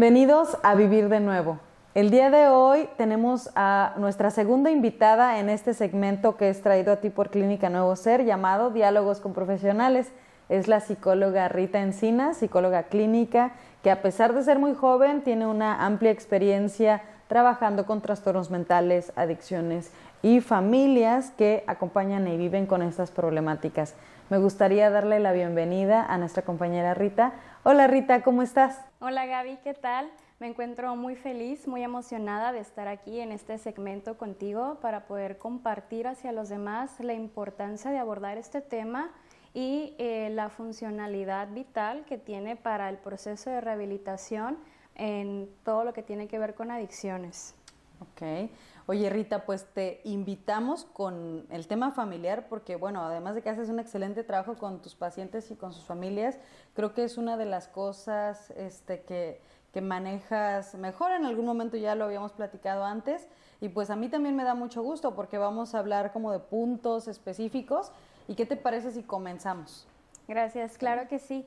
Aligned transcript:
Bienvenidos 0.00 0.56
a 0.62 0.74
Vivir 0.76 1.10
de 1.10 1.20
Nuevo. 1.20 1.58
El 1.94 2.10
día 2.10 2.30
de 2.30 2.48
hoy 2.48 2.88
tenemos 2.96 3.50
a 3.54 3.92
nuestra 3.98 4.30
segunda 4.30 4.70
invitada 4.70 5.38
en 5.38 5.50
este 5.50 5.74
segmento 5.74 6.38
que 6.38 6.48
es 6.48 6.62
traído 6.62 6.94
a 6.94 6.96
ti 6.96 7.10
por 7.10 7.28
Clínica 7.28 7.68
Nuevo 7.68 7.94
Ser 7.96 8.24
llamado 8.24 8.70
Diálogos 8.70 9.20
con 9.20 9.34
Profesionales. 9.34 10.10
Es 10.48 10.68
la 10.68 10.80
psicóloga 10.80 11.48
Rita 11.48 11.80
Encina, 11.80 12.32
psicóloga 12.32 12.84
clínica, 12.84 13.52
que 13.82 13.90
a 13.90 14.00
pesar 14.00 14.32
de 14.32 14.42
ser 14.42 14.58
muy 14.58 14.72
joven 14.72 15.20
tiene 15.20 15.46
una 15.46 15.84
amplia 15.84 16.10
experiencia 16.10 17.02
trabajando 17.28 17.84
con 17.84 18.00
trastornos 18.00 18.50
mentales, 18.50 19.12
adicciones 19.16 19.92
y 20.22 20.40
familias 20.40 21.30
que 21.36 21.62
acompañan 21.66 22.26
y 22.26 22.38
viven 22.38 22.64
con 22.64 22.80
estas 22.80 23.10
problemáticas. 23.10 23.94
Me 24.30 24.38
gustaría 24.38 24.90
darle 24.90 25.20
la 25.20 25.32
bienvenida 25.32 26.04
a 26.04 26.16
nuestra 26.16 26.42
compañera 26.42 26.94
Rita. 26.94 27.32
Hola 27.62 27.86
Rita, 27.88 28.22
¿cómo 28.22 28.40
estás? 28.40 28.80
Hola 29.00 29.26
Gaby, 29.26 29.58
¿qué 29.62 29.74
tal? 29.74 30.10
Me 30.38 30.46
encuentro 30.46 30.96
muy 30.96 31.14
feliz, 31.14 31.68
muy 31.68 31.82
emocionada 31.82 32.52
de 32.52 32.60
estar 32.60 32.88
aquí 32.88 33.20
en 33.20 33.32
este 33.32 33.58
segmento 33.58 34.16
contigo 34.16 34.78
para 34.80 35.04
poder 35.06 35.36
compartir 35.36 36.06
hacia 36.06 36.32
los 36.32 36.48
demás 36.48 36.98
la 37.00 37.12
importancia 37.12 37.90
de 37.90 37.98
abordar 37.98 38.38
este 38.38 38.62
tema 38.62 39.10
y 39.52 39.94
eh, 39.98 40.30
la 40.32 40.48
funcionalidad 40.48 41.52
vital 41.52 42.06
que 42.06 42.16
tiene 42.16 42.56
para 42.56 42.88
el 42.88 42.96
proceso 42.96 43.50
de 43.50 43.60
rehabilitación 43.60 44.56
en 44.94 45.50
todo 45.62 45.84
lo 45.84 45.92
que 45.92 46.02
tiene 46.02 46.28
que 46.28 46.38
ver 46.38 46.54
con 46.54 46.70
adicciones. 46.70 47.54
Ok. 48.00 48.48
Oye 48.90 49.08
Rita, 49.08 49.46
pues 49.46 49.66
te 49.66 50.00
invitamos 50.02 50.84
con 50.84 51.46
el 51.50 51.68
tema 51.68 51.92
familiar 51.92 52.48
porque, 52.48 52.74
bueno, 52.74 53.04
además 53.04 53.36
de 53.36 53.42
que 53.42 53.48
haces 53.48 53.68
un 53.68 53.78
excelente 53.78 54.24
trabajo 54.24 54.58
con 54.58 54.82
tus 54.82 54.96
pacientes 54.96 55.48
y 55.52 55.54
con 55.54 55.72
sus 55.72 55.84
familias, 55.84 56.40
creo 56.74 56.92
que 56.92 57.04
es 57.04 57.16
una 57.16 57.36
de 57.36 57.44
las 57.44 57.68
cosas 57.68 58.50
este, 58.56 59.02
que, 59.02 59.40
que 59.72 59.80
manejas 59.80 60.74
mejor. 60.74 61.12
En 61.12 61.24
algún 61.24 61.46
momento 61.46 61.76
ya 61.76 61.94
lo 61.94 62.04
habíamos 62.06 62.32
platicado 62.32 62.84
antes 62.84 63.28
y 63.60 63.68
pues 63.68 63.90
a 63.90 63.94
mí 63.94 64.08
también 64.08 64.34
me 64.34 64.42
da 64.42 64.56
mucho 64.56 64.82
gusto 64.82 65.14
porque 65.14 65.38
vamos 65.38 65.76
a 65.76 65.78
hablar 65.78 66.12
como 66.12 66.32
de 66.32 66.40
puntos 66.40 67.06
específicos. 67.06 67.92
¿Y 68.26 68.34
qué 68.34 68.44
te 68.44 68.56
parece 68.56 68.90
si 68.90 69.04
comenzamos? 69.04 69.86
Gracias, 70.26 70.78
claro 70.78 71.06
que 71.06 71.20
sí. 71.20 71.46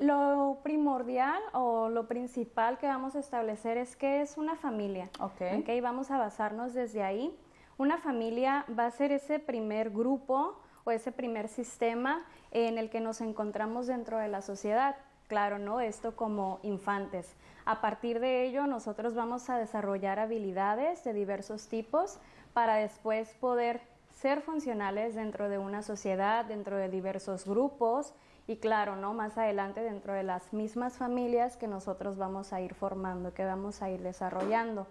Lo 0.00 0.60
primordial 0.62 1.42
o 1.52 1.90
lo 1.90 2.08
principal 2.08 2.78
que 2.78 2.86
vamos 2.86 3.16
a 3.16 3.18
establecer 3.18 3.76
es 3.76 3.96
que 3.96 4.22
es 4.22 4.38
una 4.38 4.56
familia. 4.56 5.10
Ok. 5.20 5.42
Ok, 5.58 5.68
vamos 5.82 6.10
a 6.10 6.16
basarnos 6.16 6.72
desde 6.72 7.02
ahí. 7.02 7.38
Una 7.76 7.98
familia 7.98 8.64
va 8.78 8.86
a 8.86 8.90
ser 8.90 9.12
ese 9.12 9.38
primer 9.38 9.90
grupo 9.90 10.58
o 10.84 10.90
ese 10.90 11.12
primer 11.12 11.48
sistema 11.48 12.24
en 12.50 12.78
el 12.78 12.88
que 12.88 13.00
nos 13.00 13.20
encontramos 13.20 13.88
dentro 13.88 14.16
de 14.16 14.28
la 14.28 14.40
sociedad. 14.40 14.96
Claro, 15.28 15.58
¿no? 15.58 15.80
Esto 15.80 16.16
como 16.16 16.60
infantes. 16.62 17.36
A 17.66 17.82
partir 17.82 18.20
de 18.20 18.46
ello, 18.46 18.66
nosotros 18.66 19.14
vamos 19.14 19.50
a 19.50 19.58
desarrollar 19.58 20.18
habilidades 20.18 21.04
de 21.04 21.12
diversos 21.12 21.68
tipos 21.68 22.18
para 22.54 22.76
después 22.76 23.34
poder 23.34 23.82
ser 24.14 24.40
funcionales 24.40 25.14
dentro 25.14 25.50
de 25.50 25.58
una 25.58 25.82
sociedad, 25.82 26.46
dentro 26.46 26.78
de 26.78 26.88
diversos 26.88 27.46
grupos 27.46 28.14
y 28.46 28.56
claro, 28.56 28.96
¿no? 28.96 29.14
Más 29.14 29.38
adelante 29.38 29.80
dentro 29.80 30.12
de 30.12 30.22
las 30.22 30.52
mismas 30.52 30.98
familias 30.98 31.56
que 31.56 31.68
nosotros 31.68 32.16
vamos 32.16 32.52
a 32.52 32.60
ir 32.60 32.74
formando, 32.74 33.32
que 33.34 33.44
vamos 33.44 33.82
a 33.82 33.90
ir 33.90 34.02
desarrollando. 34.02 34.86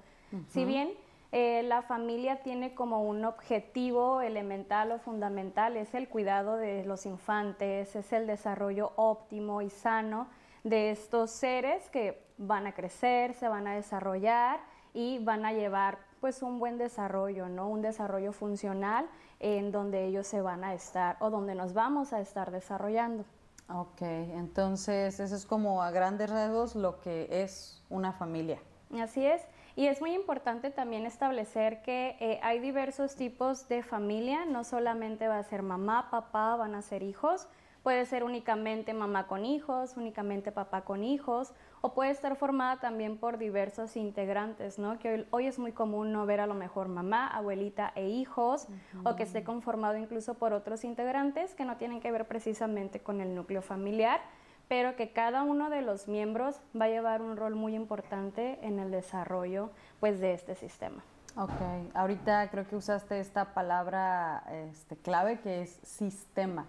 Si 0.47 0.63
bien 0.63 0.93
eh, 1.31 1.63
la 1.63 1.81
familia 1.81 2.41
tiene 2.41 2.73
como 2.73 3.03
un 3.03 3.25
objetivo 3.25 4.21
elemental 4.21 4.91
o 4.91 4.99
fundamental, 4.99 5.77
es 5.77 5.93
el 5.93 6.07
cuidado 6.07 6.55
de 6.55 6.85
los 6.85 7.05
infantes, 7.05 7.95
es 7.95 8.13
el 8.13 8.27
desarrollo 8.27 8.93
óptimo 8.95 9.61
y 9.61 9.69
sano 9.69 10.27
de 10.63 10.91
estos 10.91 11.31
seres 11.31 11.89
que 11.89 12.23
van 12.37 12.67
a 12.67 12.73
crecer, 12.73 13.33
se 13.33 13.47
van 13.47 13.67
a 13.67 13.75
desarrollar 13.75 14.59
y 14.93 15.19
van 15.19 15.45
a 15.45 15.53
llevar 15.53 15.99
pues 16.19 16.41
un 16.41 16.59
buen 16.59 16.77
desarrollo, 16.77 17.47
¿no? 17.47 17.69
Un 17.69 17.81
desarrollo 17.81 18.33
funcional 18.33 19.07
en 19.39 19.71
donde 19.71 20.05
ellos 20.05 20.27
se 20.27 20.41
van 20.41 20.63
a 20.63 20.73
estar 20.73 21.17
o 21.19 21.29
donde 21.29 21.55
nos 21.55 21.73
vamos 21.73 22.11
a 22.11 22.19
estar 22.19 22.51
desarrollando. 22.51 23.23
Ok, 23.71 24.01
entonces 24.01 25.19
eso 25.19 25.35
es 25.35 25.45
como 25.45 25.83
a 25.83 25.91
grandes 25.91 26.29
rasgos 26.29 26.75
lo 26.75 26.99
que 27.01 27.27
es 27.29 27.83
una 27.89 28.11
familia. 28.11 28.59
Así 28.99 29.23
es. 29.25 29.43
Y 29.75 29.85
es 29.85 30.01
muy 30.01 30.13
importante 30.13 30.71
también 30.71 31.05
establecer 31.05 31.83
que 31.83 32.17
eh, 32.19 32.39
hay 32.41 32.59
diversos 32.59 33.15
tipos 33.15 33.67
de 33.69 33.83
familia, 33.83 34.45
no 34.45 34.63
solamente 34.63 35.27
va 35.27 35.37
a 35.37 35.43
ser 35.43 35.61
mamá, 35.61 36.09
papá, 36.09 36.55
van 36.55 36.73
a 36.73 36.81
ser 36.81 37.03
hijos, 37.03 37.47
puede 37.83 38.05
ser 38.05 38.23
únicamente 38.23 38.93
mamá 38.93 39.27
con 39.27 39.45
hijos, 39.45 39.95
únicamente 39.95 40.51
papá 40.51 40.81
con 40.81 41.03
hijos, 41.03 41.53
o 41.81 41.93
puede 41.93 42.11
estar 42.11 42.35
formada 42.35 42.79
también 42.79 43.17
por 43.17 43.37
diversos 43.37 43.95
integrantes, 43.95 44.79
¿no? 44.79 44.99
Que 44.99 45.25
hoy, 45.31 45.47
es 45.47 45.59
muy 45.59 45.71
común 45.71 46.11
no 46.11 46.25
ver 46.25 46.41
a 46.41 46.47
lo 46.47 46.53
mejor 46.53 46.89
mamá, 46.89 47.27
abuelita 47.27 47.93
e 47.95 48.09
hijos, 48.09 48.67
o 49.03 49.15
que 49.15 49.23
esté 49.23 49.43
conformado 49.43 49.97
incluso 49.97 50.33
por 50.33 50.53
otros 50.53 50.83
integrantes 50.83 51.55
que 51.55 51.65
no 51.65 51.77
tienen 51.77 52.01
que 52.01 52.11
ver 52.11 52.27
precisamente 52.27 52.99
con 52.99 53.21
el 53.21 53.33
núcleo 53.33 53.61
familiar, 53.61 54.19
pero 54.67 54.95
que 54.95 55.11
cada 55.13 55.43
uno 55.43 55.69
de 55.69 55.81
los 55.81 56.07
miembros 56.07 56.59
va 56.79 56.85
a 56.85 56.89
llevar 56.89 57.21
un 57.21 57.37
rol 57.37 57.55
muy 57.55 57.75
importante 57.75 58.59
en 58.61 58.77
el 58.79 58.91
desarrollo 58.91 59.71
pues 59.99 60.19
de 60.19 60.33
este 60.33 60.55
sistema. 60.55 61.03
Ok, 61.35 61.51
ahorita 61.93 62.49
creo 62.49 62.67
que 62.67 62.75
usaste 62.75 63.19
esta 63.19 63.53
palabra 63.53 64.43
este, 64.69 64.97
clave 64.97 65.39
que 65.39 65.61
es 65.61 65.79
sistema 65.83 66.65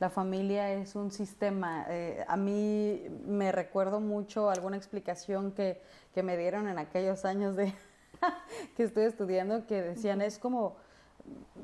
la 0.00 0.10
familia 0.10 0.72
es 0.72 0.94
un 0.94 1.10
sistema. 1.10 1.86
Eh, 1.88 2.24
a 2.28 2.36
mí 2.36 3.02
me 3.26 3.52
recuerdo 3.52 4.00
mucho 4.00 4.50
alguna 4.50 4.76
explicación 4.76 5.52
que, 5.52 5.80
que 6.14 6.22
me 6.22 6.36
dieron 6.36 6.68
en 6.68 6.78
aquellos 6.78 7.24
años 7.24 7.56
de 7.56 7.72
que 8.76 8.84
estoy 8.84 9.04
estudiando 9.04 9.66
que 9.66 9.82
decían 9.82 10.22
es 10.22 10.38
como 10.38 10.76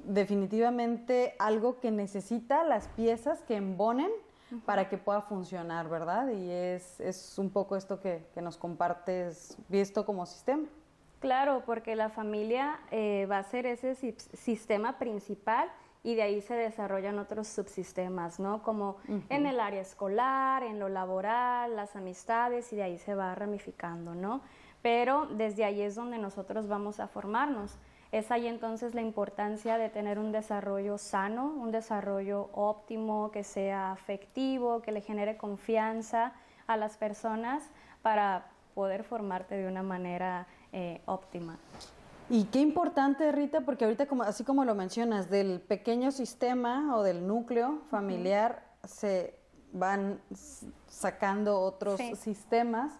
definitivamente 0.06 1.34
algo 1.39 1.81
que 1.81 1.91
necesita 1.91 2.65
las 2.65 2.89
piezas 2.89 3.43
que 3.43 3.56
embonen 3.56 4.11
para 4.67 4.89
que 4.89 4.99
pueda 4.99 5.23
funcionar, 5.23 5.89
¿verdad? 5.89 6.28
Y 6.28 6.50
es, 6.50 7.00
es 7.00 7.39
un 7.39 7.50
poco 7.50 7.77
esto 7.77 8.00
que, 8.00 8.27
que, 8.34 8.43
nos 8.43 8.56
compartes 8.56 9.56
visto 9.69 10.05
como 10.05 10.27
sistema. 10.27 10.69
Claro, 11.19 11.62
porque 11.65 11.97
la 11.97 12.11
familia 12.11 12.78
eh, 12.91 13.27
va 13.31 13.39
a 13.39 13.43
ser 13.43 13.67
ese 13.67 13.94
sistema 13.94 14.99
principal 14.99 15.71
y 16.05 16.15
de 16.15 16.23
ahí 16.23 16.43
se 16.43 16.55
desarrollan 16.55 17.19
otros 17.19 17.49
subsistemas, 17.49 18.39
¿no? 18.39 18.63
Como 18.63 18.99
en 19.31 19.47
el 19.47 19.59
área 19.59 19.81
escolar, 19.81 20.63
en 20.63 20.79
lo 20.79 20.91
laboral, 20.91 21.75
las 21.75 21.97
amistades 21.97 22.71
y 22.75 22.77
de 22.77 22.83
ahí 22.83 22.99
se 22.99 23.15
va 23.15 23.35
ramificando, 23.35 24.15
¿no? 24.15 24.43
Pero 24.83 25.27
desde 25.27 25.65
ahí 25.65 25.81
es 25.81 25.95
donde 25.95 26.19
nosotros 26.19 26.69
vamos 26.69 27.01
a 27.01 27.09
formarnos. 27.09 27.79
Es 28.13 28.31
ahí 28.31 28.47
entonces 28.47 28.95
la 28.95 29.01
importancia 29.01 29.79
de 29.79 29.89
tener 29.89 30.19
un 30.19 30.31
desarrollo 30.31 30.99
sano, 30.99 31.47
un 31.47 31.73
desarrollo 31.73 32.51
óptimo, 32.53 33.31
que 33.31 33.43
sea 33.43 33.91
afectivo, 33.91 34.83
que 34.83 34.93
le 34.93 35.01
genere 35.01 35.39
confianza 35.39 36.35
a 36.67 36.77
las 36.77 36.99
personas 36.99 37.65
para 38.03 38.51
poder 38.75 39.05
formarte 39.05 39.57
de 39.57 39.67
una 39.67 39.83
manera 39.83 40.47
eh, 40.73 41.01
óptima. 41.07 41.57
Y 42.31 42.45
qué 42.45 42.61
importante, 42.61 43.31
Rita, 43.33 43.61
porque 43.61 43.85
ahorita, 43.85 44.07
como, 44.07 44.23
así 44.23 44.45
como 44.45 44.65
lo 44.65 44.75
mencionas, 44.75 45.29
del 45.29 45.61
pequeño 45.61 46.11
sistema 46.11 46.97
o 46.97 47.03
del 47.03 47.27
núcleo 47.27 47.83
familiar 47.91 48.65
se 48.85 49.39
van 49.73 50.21
sacando 50.87 51.61
otros 51.61 52.01
sistemas 52.17 52.93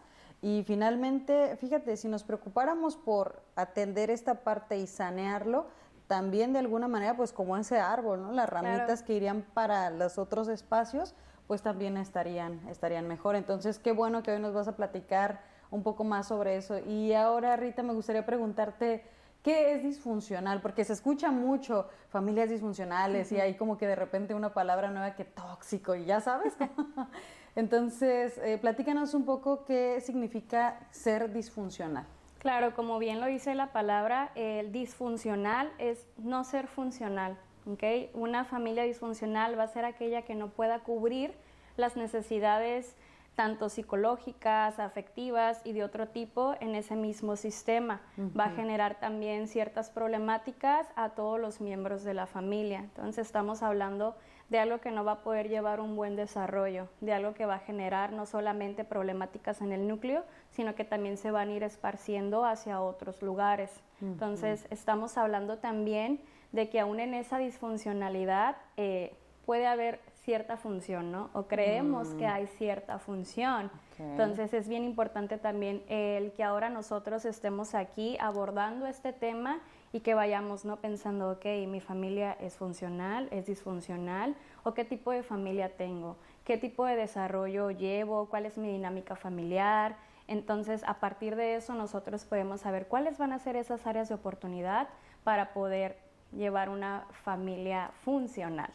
y 0.45 0.63
finalmente, 0.67 1.57
fíjate, 1.57 1.97
si 1.97 2.07
nos 2.07 2.23
preocupáramos 2.23 2.97
por 2.97 3.43
atender 3.57 4.11
esta 4.11 4.45
parte 4.45 4.77
y 4.77 4.87
sanearlo, 4.87 5.69
también 6.07 6.53
de 6.53 6.59
alguna 6.59 6.87
manera, 6.87 7.17
pues 7.17 7.33
como 7.33 7.57
ese 7.57 7.79
árbol, 7.79 8.21
¿no? 8.21 8.33
Las 8.33 8.51
ramitas 8.51 9.03
que 9.03 9.15
irían 9.15 9.41
para 9.55 9.89
los 9.89 10.19
otros 10.19 10.49
espacios, 10.49 11.15
pues 11.47 11.63
también 11.63 11.97
estarían, 11.97 12.61
estarían 12.69 13.09
mejor. 13.09 13.37
Entonces, 13.37 13.79
qué 13.79 13.93
bueno 13.93 14.23
que 14.23 14.33
hoy 14.33 14.39
nos 14.39 14.53
vas 14.53 14.69
a 14.69 14.77
platicar 14.77 15.41
un 15.71 15.83
poco 15.83 16.05
más 16.05 16.29
sobre 16.29 16.57
eso. 16.57 16.79
Y 16.79 17.15
ahora, 17.15 17.57
Rita, 17.57 17.83
me 17.83 17.95
gustaría 17.95 18.27
preguntarte, 18.27 19.03
¿Qué 19.45 19.75
es 19.75 19.83
disfuncional? 19.83 20.63
Porque 20.63 20.85
se 20.85 20.95
escucha 20.95 21.31
mucho 21.31 21.87
familias 22.09 22.49
disfuncionales 22.49 23.31
y 23.31 23.39
hay 23.39 23.57
como 23.57 23.77
que 23.77 23.87
de 23.87 23.95
repente 23.95 24.33
una 24.33 24.55
palabra 24.55 24.91
nueva 24.91 25.15
que 25.15 25.27
tóxico 25.27 25.95
y 25.95 26.07
ya 26.07 26.23
sabes. 26.23 26.55
Entonces, 27.55 28.39
eh, 28.39 28.57
platícanos 28.57 29.13
un 29.13 29.27
poco 29.27 29.67
qué 29.67 30.01
significa 30.01 30.81
ser 30.93 31.31
disfuncional. 31.31 32.07
Claro, 32.39 32.75
como 32.75 32.99
bien 32.99 33.21
lo 33.21 33.27
dice 33.27 33.55
la 33.55 33.71
palabra, 33.71 34.33
el 34.35 34.73
disfuncional 34.73 35.71
es 35.77 36.07
no 36.17 36.43
ser 36.45 36.67
funcional. 36.67 37.37
¿okay? 37.67 38.11
Una 38.15 38.47
familia 38.47 38.85
disfuncional 38.85 39.59
va 39.59 39.65
a 39.65 39.69
ser 39.69 39.85
aquella 39.85 40.23
que 40.23 40.35
no 40.35 40.49
pueda 40.49 40.79
cubrir 40.79 41.35
las 41.77 41.99
necesidades 41.99 42.97
tanto 43.35 43.69
psicológicas, 43.69 44.79
afectivas 44.79 45.61
y 45.65 45.73
de 45.73 45.85
otro 45.85 46.09
tipo 46.09 46.55
en 46.61 46.75
ese 46.75 46.97
mismo 46.97 47.37
sistema. 47.37 48.01
Va 48.39 48.47
a 48.47 48.51
generar 48.51 49.01
también 49.01 49.49
ciertas 49.49 49.91
problemáticas 49.91 50.87
a 50.97 51.11
todos 51.11 51.41
los 51.41 51.61
miembros 51.61 52.05
de 52.05 52.15
la 52.15 52.27
familia. 52.27 52.79
Entonces 52.81 53.27
estamos 53.27 53.63
hablando 53.63 54.17
de 54.51 54.59
algo 54.59 54.79
que 54.79 54.91
no 54.91 55.05
va 55.05 55.13
a 55.13 55.23
poder 55.23 55.49
llevar 55.49 55.81
un 55.81 55.97
buen 55.97 56.17
desarrollo, 56.17 56.89
de 57.01 57.13
algo 57.13 57.35
que 57.35 57.47
va 57.47 57.57
a 57.57 57.61
generar 57.61 58.13
no 58.13 58.27
solamente 58.27 58.85
problemáticas 58.85 59.61
en 59.63 59.73
el 59.73 59.89
núcleo, 59.89 60.25
sino 60.51 60.75
que 60.75 60.85
también 60.85 61.17
se 61.17 61.31
van 61.31 61.49
a 61.49 61.53
ir 61.53 61.63
esparciendo 61.63 62.45
hacia 62.45 62.81
otros 62.81 63.23
lugares. 63.23 63.71
Entonces, 64.01 64.67
estamos 64.71 65.17
hablando 65.17 65.59
también 65.59 66.21
de 66.53 66.69
que 66.69 66.79
aún 66.79 67.01
en 67.01 67.15
esa 67.15 67.39
disfuncionalidad 67.39 68.57
eh, 68.77 69.17
puede 69.47 69.67
haber 69.67 70.01
cierta 70.25 70.57
función, 70.57 71.13
¿no? 71.13 71.31
O 71.35 71.45
creemos 71.45 72.09
que 72.15 72.27
mm. 72.27 72.31
hay 72.31 72.47
cierta 72.47 72.99
función. 72.99 73.71
Entonces 73.99 74.53
es 74.55 74.69
bien 74.69 74.83
importante 74.83 75.39
también 75.39 75.83
el 75.89 76.33
que 76.33 76.43
ahora 76.43 76.71
nosotros 76.71 77.25
estemos 77.25 77.75
aquí 77.75 78.17
abordando 78.19 78.87
este 78.87 79.13
tema 79.13 79.61
y 79.93 80.01
que 80.01 80.15
vayamos 80.15 80.65
no 80.65 80.81
pensando, 80.81 81.31
ok, 81.31 81.45
mi 81.69 81.81
familia 81.81 82.37
es 82.41 82.57
funcional, 82.57 83.29
es 83.31 83.47
disfuncional, 83.47 84.35
o 84.65 84.75
qué 84.75 84.85
tipo 84.85 85.13
de 85.13 85.23
familia 85.23 85.77
tengo, 85.77 86.17
qué 86.45 86.57
tipo 86.57 86.85
de 86.85 86.97
desarrollo 86.97 87.71
llevo, 87.71 88.29
cuál 88.29 88.47
es 88.47 88.59
mi 88.59 88.69
dinámica 88.73 89.15
familiar. 89.15 89.97
Entonces, 90.27 90.83
a 90.85 90.95
partir 91.01 91.37
de 91.37 91.55
eso, 91.55 91.75
nosotros 91.75 92.25
podemos 92.25 92.63
saber 92.63 92.89
cuáles 92.89 93.19
van 93.19 93.33
a 93.33 93.39
ser 93.39 93.57
esas 93.57 93.87
áreas 93.87 94.09
de 94.09 94.17
oportunidad 94.17 94.89
para 95.23 95.53
poder 95.53 95.99
llevar 96.33 96.71
una 96.71 97.07
familia 97.23 97.93
funcional. 98.05 98.73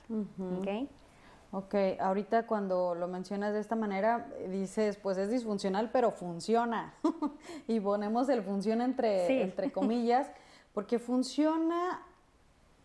Ok, 1.51 1.73
ahorita 1.99 2.45
cuando 2.45 2.93
lo 2.93 3.07
mencionas 3.07 3.53
de 3.53 3.59
esta 3.59 3.75
manera, 3.75 4.27
dices, 4.49 4.97
pues 4.97 5.17
es 5.17 5.31
disfuncional, 5.31 5.89
pero 5.91 6.11
funciona. 6.11 6.93
y 7.67 7.79
ponemos 7.79 8.29
el 8.29 8.43
funciona 8.43 8.85
entre, 8.85 9.41
entre 9.41 9.71
comillas, 9.73 10.27
porque 10.73 10.99
funciona 10.99 12.01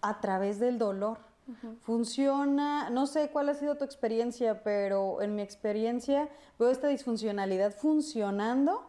a 0.01 0.21
través 0.21 0.59
del 0.59 0.79
dolor. 0.79 1.19
Funciona, 1.83 2.89
no 2.89 3.07
sé 3.07 3.29
cuál 3.29 3.51
ha 3.51 3.55
sido 3.55 3.75
tu 3.75 3.85
experiencia, 3.85 4.63
pero 4.65 5.21
en 5.21 5.35
mi 5.35 5.43
experiencia 5.43 6.31
veo 6.59 6.71
esta 6.71 6.89
disfuncionalidad 6.89 7.75
funcionando 7.75 8.87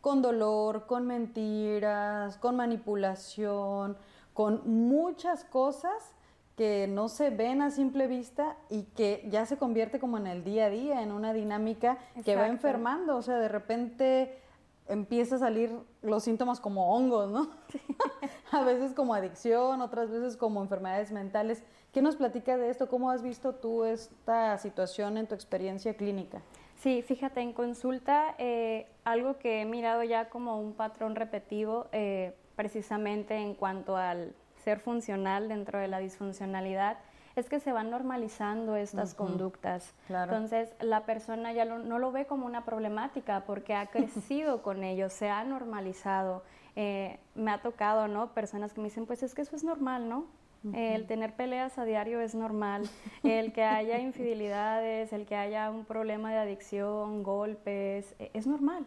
con 0.00 0.22
dolor, 0.22 0.86
con 0.86 1.06
mentiras, 1.06 2.38
con 2.38 2.56
manipulación, 2.56 3.98
con 4.32 4.62
muchas 4.88 5.44
cosas 5.44 6.14
que 6.58 6.88
no 6.88 7.08
se 7.08 7.30
ven 7.30 7.62
a 7.62 7.70
simple 7.70 8.08
vista 8.08 8.56
y 8.68 8.82
que 8.82 9.24
ya 9.30 9.46
se 9.46 9.58
convierte 9.58 10.00
como 10.00 10.18
en 10.18 10.26
el 10.26 10.42
día 10.42 10.64
a 10.64 10.70
día, 10.70 11.02
en 11.02 11.12
una 11.12 11.32
dinámica 11.32 11.98
que 12.24 12.34
va 12.34 12.48
enfermando, 12.48 13.16
o 13.16 13.22
sea, 13.22 13.36
de 13.36 13.46
repente 13.46 14.42
empieza 14.88 15.36
a 15.36 15.38
salir 15.38 15.72
los 16.02 16.24
síntomas 16.24 16.58
como 16.58 16.96
hongos, 16.96 17.30
¿no? 17.30 17.48
a 18.50 18.64
veces 18.64 18.92
como 18.92 19.14
adicción, 19.14 19.80
otras 19.80 20.10
veces 20.10 20.36
como 20.36 20.60
enfermedades 20.60 21.12
mentales. 21.12 21.62
¿Qué 21.92 22.02
nos 22.02 22.16
platica 22.16 22.56
de 22.56 22.70
esto? 22.70 22.88
¿Cómo 22.88 23.12
has 23.12 23.22
visto 23.22 23.54
tú 23.54 23.84
esta 23.84 24.58
situación 24.58 25.16
en 25.16 25.28
tu 25.28 25.36
experiencia 25.36 25.94
clínica? 25.94 26.42
Sí, 26.74 27.02
fíjate, 27.02 27.40
en 27.40 27.52
consulta, 27.52 28.34
eh, 28.38 28.88
algo 29.04 29.38
que 29.38 29.60
he 29.60 29.64
mirado 29.64 30.02
ya 30.02 30.28
como 30.28 30.60
un 30.60 30.72
patrón 30.72 31.14
repetido, 31.14 31.86
eh, 31.92 32.34
precisamente 32.56 33.36
en 33.36 33.54
cuanto 33.54 33.96
al 33.96 34.34
ser 34.68 34.80
funcional 34.80 35.48
dentro 35.48 35.78
de 35.78 35.88
la 35.88 35.98
disfuncionalidad 35.98 36.98
es 37.36 37.48
que 37.48 37.58
se 37.58 37.72
van 37.72 37.88
normalizando 37.88 38.76
estas 38.76 39.14
conductas. 39.14 39.94
Entonces, 40.10 40.74
la 40.80 41.06
persona 41.06 41.54
ya 41.54 41.64
no 41.64 41.98
lo 41.98 42.12
ve 42.12 42.26
como 42.26 42.44
una 42.44 42.66
problemática 42.66 43.44
porque 43.46 43.74
ha 43.74 43.86
crecido 43.94 44.60
con 44.60 44.84
ello, 44.84 45.08
se 45.08 45.30
ha 45.30 45.42
normalizado. 45.44 46.42
Eh, 46.76 47.18
me 47.34 47.50
ha 47.50 47.62
tocado, 47.62 48.08
¿no? 48.08 48.34
Personas 48.34 48.74
que 48.74 48.82
me 48.82 48.88
dicen, 48.88 49.06
pues 49.06 49.22
es 49.22 49.34
que 49.34 49.40
eso 49.40 49.56
es 49.56 49.64
normal, 49.64 50.06
¿no? 50.06 50.26
El 50.74 51.06
tener 51.06 51.34
peleas 51.34 51.78
a 51.78 51.84
diario 51.84 52.20
es 52.20 52.34
normal, 52.34 52.82
el 53.22 53.52
que 53.52 53.62
haya 53.62 53.98
infidelidades, 54.10 55.14
el 55.14 55.24
que 55.24 55.36
haya 55.36 55.70
un 55.70 55.86
problema 55.86 56.32
de 56.32 56.38
adicción, 56.38 57.22
golpes, 57.22 58.14
e, 58.18 58.32
es 58.34 58.46
normal 58.46 58.84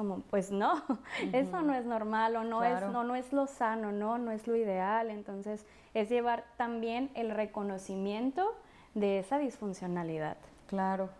como, 0.00 0.20
pues 0.30 0.50
no, 0.50 0.82
eso 1.34 1.60
no 1.60 1.74
es 1.74 1.84
normal 1.84 2.36
o 2.36 2.42
no, 2.44 2.64
es, 2.64 2.80
no, 2.90 3.04
no 3.04 3.16
es 3.16 3.34
lo 3.34 3.46
sano, 3.46 3.92
no, 3.92 4.16
no 4.16 4.30
es 4.32 4.46
lo 4.46 4.56
ideal. 4.56 5.10
Entonces, 5.10 5.66
es 5.92 6.08
llevar 6.08 6.44
también 6.56 7.10
el 7.14 7.30
reconocimiento 7.30 8.54
de 8.94 9.18
esa 9.18 9.36
disfuncionalidad. 9.36 10.38
Claro. 10.68 11.10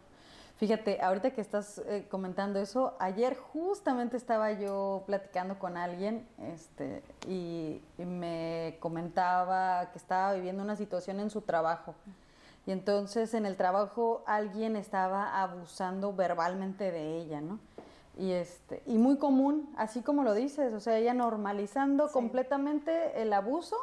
Fíjate, 0.57 1.03
ahorita 1.03 1.33
que 1.33 1.43
estás 1.43 1.83
eh, 1.87 2.07
comentando 2.11 2.59
eso, 2.59 2.95
ayer 2.99 3.37
justamente 3.37 4.17
estaba 4.17 4.53
yo 4.53 5.03
platicando 5.05 5.59
con 5.59 5.77
alguien 5.77 6.27
este, 6.39 7.03
y, 7.29 7.83
me 7.99 8.79
comentaba 8.81 9.91
que 9.93 9.99
estaba 9.99 10.33
viviendo 10.33 10.63
una 10.63 10.77
situación 10.77 11.21
en 11.21 11.29
su 11.29 11.43
trabajo. 11.43 11.95
Y 12.67 12.73
entonces 12.73 13.35
en 13.35 13.45
el 13.45 13.57
trabajo 13.57 14.23
alguien 14.27 14.77
estaba 14.77 15.43
abusando 15.43 16.15
verbalmente 16.15 16.91
de 16.91 17.19
ella, 17.19 17.43
¿no? 17.43 17.59
Y, 18.19 18.33
este, 18.33 18.83
y 18.87 18.99
muy 18.99 19.17
común, 19.17 19.73
así 19.77 20.03
como 20.03 20.25
lo 20.25 20.35
dices, 20.35 20.75
o 20.75 20.81
sea, 20.81 20.99
ella 20.99 21.15
normalizando 21.15 22.11
completamente 22.11 23.23
el 23.23 23.33
abuso, 23.33 23.77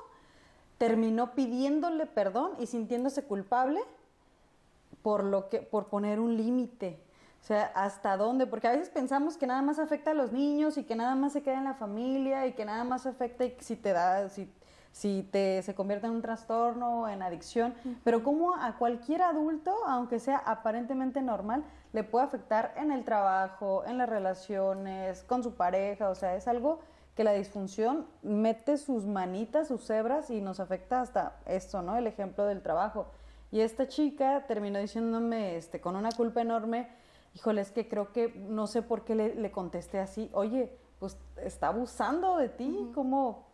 terminó 0.78 1.34
pidiéndole 1.34 2.06
perdón 2.06 2.52
y 2.60 2.68
sintiéndose 2.68 3.24
culpable 3.24 3.80
por, 5.02 5.24
lo 5.24 5.50
que, 5.50 5.60
por 5.60 5.88
poner 5.88 6.20
un 6.20 6.38
límite. 6.38 7.00
O 7.42 7.46
sea, 7.48 7.72
¿hasta 7.76 8.18
dónde? 8.18 8.46
Porque 8.46 8.68
a 8.68 8.72
veces 8.72 8.90
pensamos 8.90 9.38
que 9.38 9.48
nada 9.48 9.62
más 9.62 9.80
afecta 9.80 10.12
a 10.12 10.14
los 10.14 10.32
niños 10.32 10.78
y 10.78 10.84
que 10.84 10.96
nada 10.96 11.16
más 11.16 11.34
se 11.34 11.42
queda 11.44 11.58
en 11.58 11.64
la 11.64 11.76
familia 11.76 12.46
y 12.46 12.54
que 12.54 12.66
nada 12.66 12.84
más 12.84 13.06
afecta 13.06 13.46
si 13.60 13.76
te 13.76 13.94
da, 13.94 14.30
si, 14.30 14.52
si 14.92 15.24
te, 15.32 15.62
se 15.62 15.76
convierte 15.76 16.08
en 16.08 16.14
un 16.14 16.22
trastorno, 16.22 17.08
en 17.08 17.22
adicción, 17.22 17.74
pero 18.04 18.24
como 18.24 18.56
a 18.56 18.78
cualquier 18.78 19.22
adulto, 19.22 19.76
aunque 19.88 20.20
sea 20.20 20.38
aparentemente 20.38 21.22
normal, 21.22 21.64
le 21.94 22.04
puede 22.04 22.26
afectar 22.26 22.74
en 22.78 22.92
el 22.92 23.04
trabajo, 23.04 23.84
en 23.86 23.98
las 23.98 24.10
relaciones, 24.10 25.24
con 25.24 25.44
su 25.44 25.56
pareja, 25.56 26.10
o 26.10 26.16
sea, 26.16 26.36
es 26.36 26.48
algo 26.48 26.80
que 27.18 27.24
la 27.24 27.34
disfunción 27.34 28.06
mete 28.22 28.78
sus 28.78 29.06
manitas, 29.08 29.70
sus 29.70 29.90
hebras 29.90 30.30
y 30.30 30.40
nos 30.40 30.60
afecta 30.60 31.02
hasta 31.02 31.38
esto, 31.48 31.82
¿no? 31.82 31.98
El 31.98 32.06
ejemplo 32.06 32.46
del 32.46 32.62
trabajo. 32.62 33.08
Y 33.52 33.62
esta 33.62 33.88
chica 33.88 34.46
terminó 34.48 34.78
diciéndome, 34.78 35.56
este, 35.56 35.82
con 35.82 35.96
una 35.96 36.12
culpa 36.12 36.42
enorme, 36.42 36.90
híjole, 37.34 37.62
es 37.62 37.72
que 37.72 37.88
creo 37.88 38.12
que 38.12 38.30
no 38.48 38.68
sé 38.68 38.84
por 38.84 39.04
qué 39.04 39.16
le, 39.16 39.52
contesté 39.52 40.00
así, 40.00 40.30
oye, 40.34 40.72
pues 41.00 41.18
está 41.38 41.70
abusando 41.70 42.38
de 42.38 42.50
ti, 42.50 42.92
¿cómo, 42.94 43.47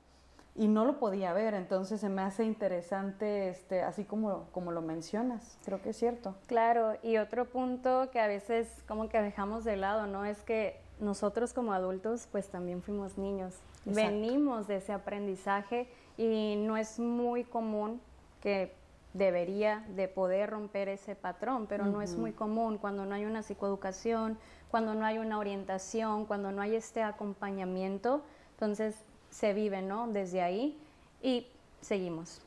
y 0.56 0.68
no 0.68 0.86
lo 0.86 1.00
podía 1.00 1.34
ver, 1.34 1.56
entonces 1.56 2.00
se 2.00 2.10
me 2.10 2.22
hace 2.22 2.44
interesante, 2.44 3.50
este, 3.50 3.82
así 3.82 4.04
como, 4.04 4.46
como 4.52 4.72
lo 4.72 4.82
mencionas, 4.82 5.58
creo 5.66 5.82
que 5.82 5.90
es 5.90 5.98
cierto. 5.98 6.36
Claro, 6.46 6.96
y 7.02 7.18
otro 7.18 7.46
punto 7.46 8.10
que 8.12 8.20
a 8.20 8.28
veces 8.28 8.70
como 8.88 9.10
que 9.10 9.20
dejamos 9.22 9.64
de 9.64 9.78
lado, 9.78 10.06
¿no? 10.06 10.26
Es 10.26 10.42
que 10.44 10.80
nosotros 11.00 11.54
como 11.54 11.74
adultos 11.74 12.28
pues 12.32 12.50
también 12.50 12.84
fuimos 12.84 13.18
niños, 13.18 13.56
venimos 13.86 14.68
de 14.68 14.78
ese 14.78 14.94
aprendizaje 14.94 15.90
y 16.18 16.56
no 16.58 16.78
es 16.78 17.00
muy 17.00 17.44
común 17.44 18.00
que 18.40 18.74
debería 19.14 19.84
de 19.96 20.08
poder 20.08 20.52
romper 20.52 20.88
ese 20.90 21.16
patrón, 21.16 21.66
pero 21.68 21.86
no 21.86 22.02
es 22.02 22.16
muy 22.16 22.32
común 22.32 22.78
cuando 22.78 23.06
no 23.06 23.16
hay 23.16 23.26
una 23.26 23.44
psicoeducación, 23.44 24.38
cuando 24.70 24.94
no 24.96 25.06
hay 25.06 25.18
una 25.18 25.38
orientación, 25.38 26.26
cuando 26.26 26.52
no 26.52 26.62
hay 26.62 26.76
este 26.76 27.04
acompañamiento, 27.04 28.24
entonces 28.52 28.96
se 29.34 29.54
vive, 29.54 29.82
¿no? 29.82 30.08
Desde 30.08 30.42
ahí 30.42 30.78
y 31.22 31.48
seguimos. 31.82 32.42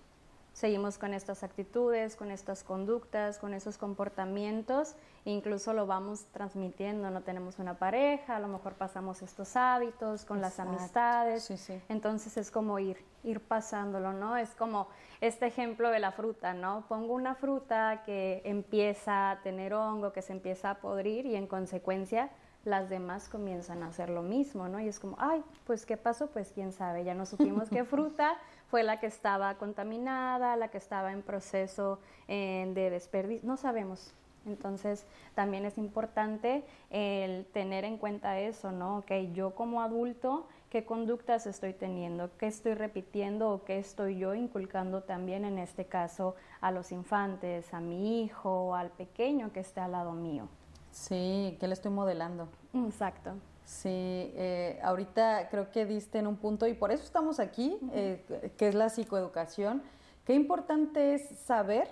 Seguimos 0.53 0.97
con 0.97 1.13
estas 1.13 1.43
actitudes, 1.43 2.17
con 2.17 2.31
estas 2.31 2.63
conductas, 2.63 3.37
con 3.37 3.53
esos 3.53 3.77
comportamientos, 3.77 4.95
incluso 5.27 5.75
lo 5.75 5.87
vamos 5.87 6.25
transmitiendo, 6.33 7.11
no 7.11 7.21
tenemos 7.21 7.59
una 7.59 7.75
pareja, 7.75 8.37
a 8.37 8.41
lo 8.41 8.49
mejor 8.49 8.73
pasamos 8.73 9.21
estos 9.21 9.55
hábitos 9.55 10.25
con 10.25 10.41
las 10.41 10.59
amistades, 10.59 11.53
entonces 11.91 12.39
es 12.39 12.51
como 12.51 12.79
ir, 12.79 12.97
ir 13.23 13.41
pasándolo, 13.41 14.15
¿no? 14.15 14.39
Es 14.39 14.55
como 14.55 14.89
este 15.21 15.45
ejemplo 15.45 15.91
de 15.91 15.99
la 15.99 16.13
fruta, 16.13 16.55
¿no? 16.55 16.87
Pongo 16.89 17.13
una 17.13 17.35
fruta 17.35 18.03
que 18.07 18.41
empieza 18.47 19.33
a 19.33 19.43
tener 19.43 19.75
hongo, 19.75 20.15
que 20.15 20.23
se 20.23 20.33
empieza 20.33 20.71
a 20.71 20.75
podrir 20.77 21.27
y 21.27 21.37
en 21.37 21.47
consecuencia 21.47 22.31
las 22.67 22.91
demás 22.91 23.29
comienzan 23.29 23.83
a 23.83 23.89
hacer 23.89 24.11
lo 24.11 24.23
mismo, 24.23 24.69
¿no? 24.69 24.81
Y 24.81 24.89
es 24.89 24.99
como, 24.99 25.17
ay, 25.21 25.43
pues 25.65 25.87
¿qué 25.87 25.97
pasó? 25.97 26.27
Pues 26.27 26.53
quién 26.53 26.73
sabe, 26.73 27.05
ya 27.05 27.15
no 27.15 27.25
supimos 27.25 27.71
qué 27.71 27.85
fruta 27.85 28.37
fue 28.69 28.83
la 28.83 28.99
que 28.99 29.07
estaba 29.07 29.55
contaminada, 29.55 30.57
la 30.57 30.69
que 30.69 30.79
estaba 30.79 31.13
en 31.13 31.23
proceso 31.23 32.01
eh, 32.29 32.71
de 32.75 32.91
desperdicio, 32.91 33.47
no 33.47 33.57
sabemos. 33.57 34.13
Entonces, 34.47 35.05
también 35.35 35.65
es 35.65 35.77
importante 35.77 36.65
el 36.91 37.47
tener 37.47 37.85
en 37.85 37.99
cuenta 37.99 38.39
eso, 38.39 38.71
¿no? 38.71 38.99
Ok, 38.99 39.13
yo 39.33 39.55
como 39.55 39.83
adulto, 39.83 40.47
¿qué 40.71 40.85
conductas 40.85 41.47
estoy 41.47 41.73
teniendo? 41.73 42.31
¿Qué 42.39 42.47
estoy 42.47 42.75
repitiendo 42.75 43.51
o 43.51 43.65
qué 43.65 43.79
estoy 43.79 44.19
yo 44.19 44.35
inculcando 44.35 45.03
también 45.03 45.45
en 45.45 45.59
este 45.59 45.87
caso 45.87 46.37
a 46.61 46.71
los 46.71 46.93
infantes, 46.93 47.75
a 47.75 47.81
mi 47.81 48.23
hijo, 48.23 48.75
al 48.75 48.91
pequeño 48.91 49.53
que 49.53 49.61
esté 49.61 49.81
al 49.81 49.93
lado 49.93 50.13
mío? 50.13 50.49
Sí, 50.97 51.57
que 51.61 51.69
le 51.69 51.75
estoy 51.75 51.93
modelando. 51.93 52.49
Exacto. 52.73 53.33
Sí, 53.67 53.91
eh, 53.91 54.81
ahorita 54.83 55.51
creo 55.51 55.71
que 55.71 55.85
diste 55.85 56.19
en 56.19 56.27
un 56.27 56.37
punto 56.37 56.67
y 56.67 56.73
por 56.73 56.91
eso 56.91 57.05
estamos 57.05 57.39
aquí, 57.39 57.79
eh, 57.93 58.25
que 58.57 58.69
es 58.69 58.75
la 58.75 58.89
psicoeducación. 58.89 59.83
Qué 60.25 60.35
importante 60.35 61.15
es 61.15 61.29
saber 61.41 61.89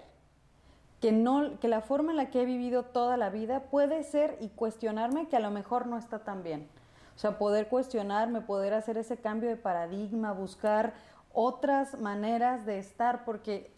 que, 1.01 1.13
no, 1.13 1.61
que 1.61 1.69
la 1.69 1.83
forma 1.83 2.13
en 2.13 2.17
la 2.17 2.31
que 2.31 2.43
he 2.43 2.45
vivido 2.47 2.83
toda 2.83 3.19
la 3.19 3.29
vida 3.29 3.65
puede 3.65 4.05
ser 4.05 4.39
y 4.41 4.49
cuestionarme 4.49 5.29
que 5.29 5.37
a 5.37 5.41
lo 5.41 5.51
mejor 5.51 5.87
no 5.87 5.99
está 5.99 6.21
tan 6.21 6.43
bien. 6.43 6.67
O 7.15 7.19
sea, 7.19 7.37
poder 7.37 7.69
cuestionarme, 7.69 8.41
poder 8.41 8.73
hacer 8.73 8.97
ese 8.97 9.19
cambio 9.19 9.51
de 9.51 9.57
paradigma, 9.57 10.33
buscar 10.33 10.95
otras 11.33 12.01
maneras 12.01 12.65
de 12.65 12.79
estar, 12.79 13.25
porque 13.27 13.74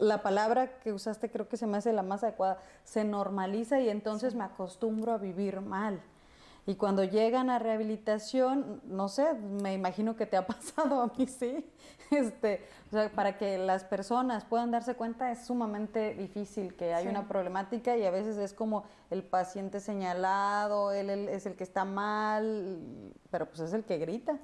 la 0.00 0.22
palabra 0.22 0.78
que 0.80 0.92
usaste 0.92 1.30
creo 1.30 1.48
que 1.48 1.56
se 1.56 1.66
me 1.66 1.76
hace 1.76 1.92
la 1.92 2.02
más 2.02 2.24
adecuada, 2.24 2.58
se 2.84 3.04
normaliza 3.04 3.80
y 3.80 3.88
entonces 3.88 4.34
me 4.34 4.44
acostumbro 4.44 5.12
a 5.12 5.18
vivir 5.18 5.60
mal. 5.60 6.00
Y 6.66 6.74
cuando 6.74 7.04
llegan 7.04 7.50
a 7.50 7.58
rehabilitación, 7.58 8.80
no 8.84 9.08
sé, 9.08 9.34
me 9.34 9.74
imagino 9.74 10.16
que 10.16 10.26
te 10.26 10.36
ha 10.36 10.46
pasado 10.46 11.02
a 11.02 11.06
mí, 11.16 11.26
sí. 11.26 11.64
Este, 12.10 12.64
o 12.88 12.90
sea, 12.90 13.08
para 13.10 13.38
que 13.38 13.56
las 13.56 13.84
personas 13.84 14.44
puedan 14.44 14.70
darse 14.72 14.94
cuenta 14.94 15.30
es 15.30 15.46
sumamente 15.46 16.14
difícil 16.14 16.74
que 16.74 16.92
hay 16.92 17.06
una 17.06 17.28
problemática 17.28 17.96
y 17.96 18.04
a 18.04 18.10
veces 18.10 18.36
es 18.36 18.52
como 18.52 18.84
el 19.10 19.22
paciente 19.22 19.78
señalado, 19.78 20.90
él, 20.92 21.10
es 21.10 21.46
el 21.46 21.54
que 21.54 21.62
está 21.62 21.84
mal, 21.84 22.80
pero 23.30 23.46
pues 23.46 23.60
es 23.60 23.72
el 23.74 23.84
que 23.84 23.98
grita. 23.98 24.38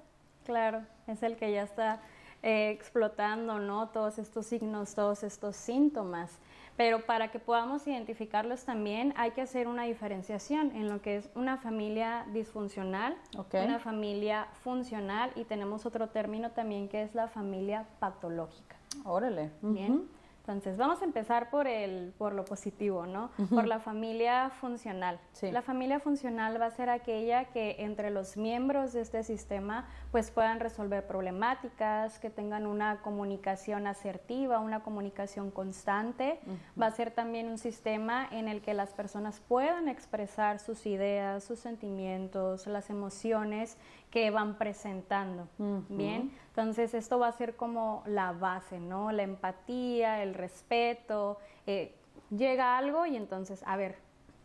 Claro, 0.44 0.82
es 1.08 1.24
el 1.24 1.36
que 1.36 1.52
ya 1.52 1.64
está 1.64 2.00
eh, 2.46 2.70
explotando, 2.70 3.58
¿no? 3.58 3.88
Todos 3.88 4.20
estos 4.20 4.46
signos, 4.46 4.94
todos 4.94 5.24
estos 5.24 5.56
síntomas. 5.56 6.38
Pero 6.76 7.04
para 7.04 7.32
que 7.32 7.40
podamos 7.40 7.84
identificarlos 7.88 8.64
también 8.64 9.12
hay 9.16 9.32
que 9.32 9.40
hacer 9.40 9.66
una 9.66 9.82
diferenciación 9.82 10.70
en 10.76 10.88
lo 10.88 11.02
que 11.02 11.16
es 11.16 11.28
una 11.34 11.56
familia 11.56 12.24
disfuncional, 12.32 13.16
una 13.52 13.80
familia 13.80 14.46
funcional 14.62 15.32
y 15.34 15.42
tenemos 15.42 15.86
otro 15.86 16.10
término 16.10 16.52
también 16.52 16.88
que 16.88 17.02
es 17.02 17.16
la 17.16 17.26
familia 17.26 17.84
patológica. 17.98 18.76
Órale. 19.04 19.50
Bien. 19.60 20.08
Entonces, 20.46 20.76
vamos 20.76 21.02
a 21.02 21.04
empezar 21.04 21.50
por, 21.50 21.66
el, 21.66 22.14
por 22.16 22.32
lo 22.32 22.44
positivo, 22.44 23.04
¿no? 23.04 23.30
Por 23.50 23.66
la 23.66 23.80
familia 23.80 24.50
funcional. 24.50 25.18
La 25.42 25.60
familia 25.60 25.98
funcional 25.98 26.60
va 26.60 26.66
a 26.66 26.70
ser 26.70 26.88
aquella 26.88 27.46
que 27.46 27.76
entre 27.80 28.10
los 28.10 28.36
miembros 28.36 28.92
de 28.92 29.00
este 29.00 29.24
sistema 29.24 29.88
pues 30.12 30.30
puedan 30.30 30.60
resolver 30.60 31.04
problemáticas, 31.08 32.20
que 32.20 32.30
tengan 32.30 32.68
una 32.68 33.02
comunicación 33.02 33.88
asertiva, 33.88 34.60
una 34.60 34.84
comunicación 34.84 35.50
constante. 35.50 36.38
Va 36.80 36.86
a 36.86 36.90
ser 36.92 37.10
también 37.10 37.48
un 37.48 37.58
sistema 37.58 38.28
en 38.30 38.46
el 38.46 38.62
que 38.62 38.72
las 38.72 38.94
personas 38.94 39.40
puedan 39.40 39.88
expresar 39.88 40.60
sus 40.60 40.86
ideas, 40.86 41.42
sus 41.42 41.58
sentimientos, 41.58 42.68
las 42.68 42.88
emociones 42.88 43.76
que 44.16 44.30
van 44.30 44.54
presentando. 44.54 45.46
Bien, 45.90 46.32
entonces 46.48 46.94
esto 46.94 47.18
va 47.18 47.28
a 47.28 47.32
ser 47.32 47.54
como 47.54 48.02
la 48.06 48.32
base, 48.32 48.80
¿no? 48.80 49.12
La 49.12 49.24
empatía, 49.24 50.22
el 50.22 50.32
respeto. 50.32 51.36
Eh, 51.66 51.94
llega 52.34 52.78
algo 52.78 53.04
y 53.04 53.14
entonces, 53.14 53.62
a 53.66 53.76
ver, 53.76 53.98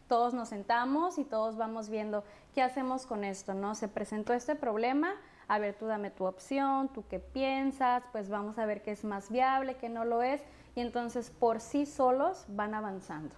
todos 0.09 0.33
nos 0.33 0.49
sentamos 0.49 1.17
y 1.17 1.23
todos 1.23 1.55
vamos 1.55 1.87
viendo 1.87 2.25
qué 2.53 2.61
hacemos 2.61 3.05
con 3.05 3.23
esto, 3.23 3.53
¿no? 3.53 3.73
Se 3.73 3.87
presentó 3.87 4.33
este 4.33 4.55
problema, 4.55 5.13
a 5.47 5.57
ver, 5.57 5.73
tú 5.75 5.85
dame 5.85 6.11
tu 6.11 6.25
opción, 6.25 6.89
tú 6.89 7.05
qué 7.09 7.19
piensas, 7.19 8.03
pues 8.11 8.27
vamos 8.27 8.57
a 8.57 8.65
ver 8.65 8.81
qué 8.81 8.91
es 8.91 9.05
más 9.05 9.31
viable, 9.31 9.77
qué 9.77 9.87
no 9.87 10.03
lo 10.03 10.21
es, 10.21 10.43
y 10.75 10.81
entonces 10.81 11.29
por 11.29 11.61
sí 11.61 11.85
solos 11.85 12.43
van 12.49 12.73
avanzando. 12.73 13.33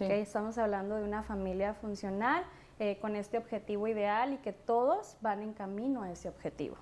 Estamos 0.00 0.56
hablando 0.56 0.96
de 0.96 1.04
una 1.04 1.22
familia 1.22 1.74
funcional 1.74 2.42
eh, 2.78 2.98
con 3.00 3.16
este 3.16 3.38
objetivo 3.38 3.86
ideal 3.86 4.32
y 4.32 4.36
que 4.38 4.52
todos 4.52 5.16
van 5.20 5.42
en 5.42 5.52
camino 5.52 6.02
a 6.02 6.10
ese 6.10 6.28
objetivo. 6.28 6.76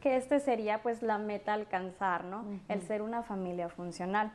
Que 0.00 0.16
este 0.16 0.40
sería 0.40 0.82
pues 0.82 1.02
la 1.02 1.18
meta 1.18 1.52
alcanzar, 1.52 2.24
¿no? 2.24 2.44
El 2.68 2.82
ser 2.82 3.02
una 3.02 3.22
familia 3.22 3.68
funcional. 3.68 4.32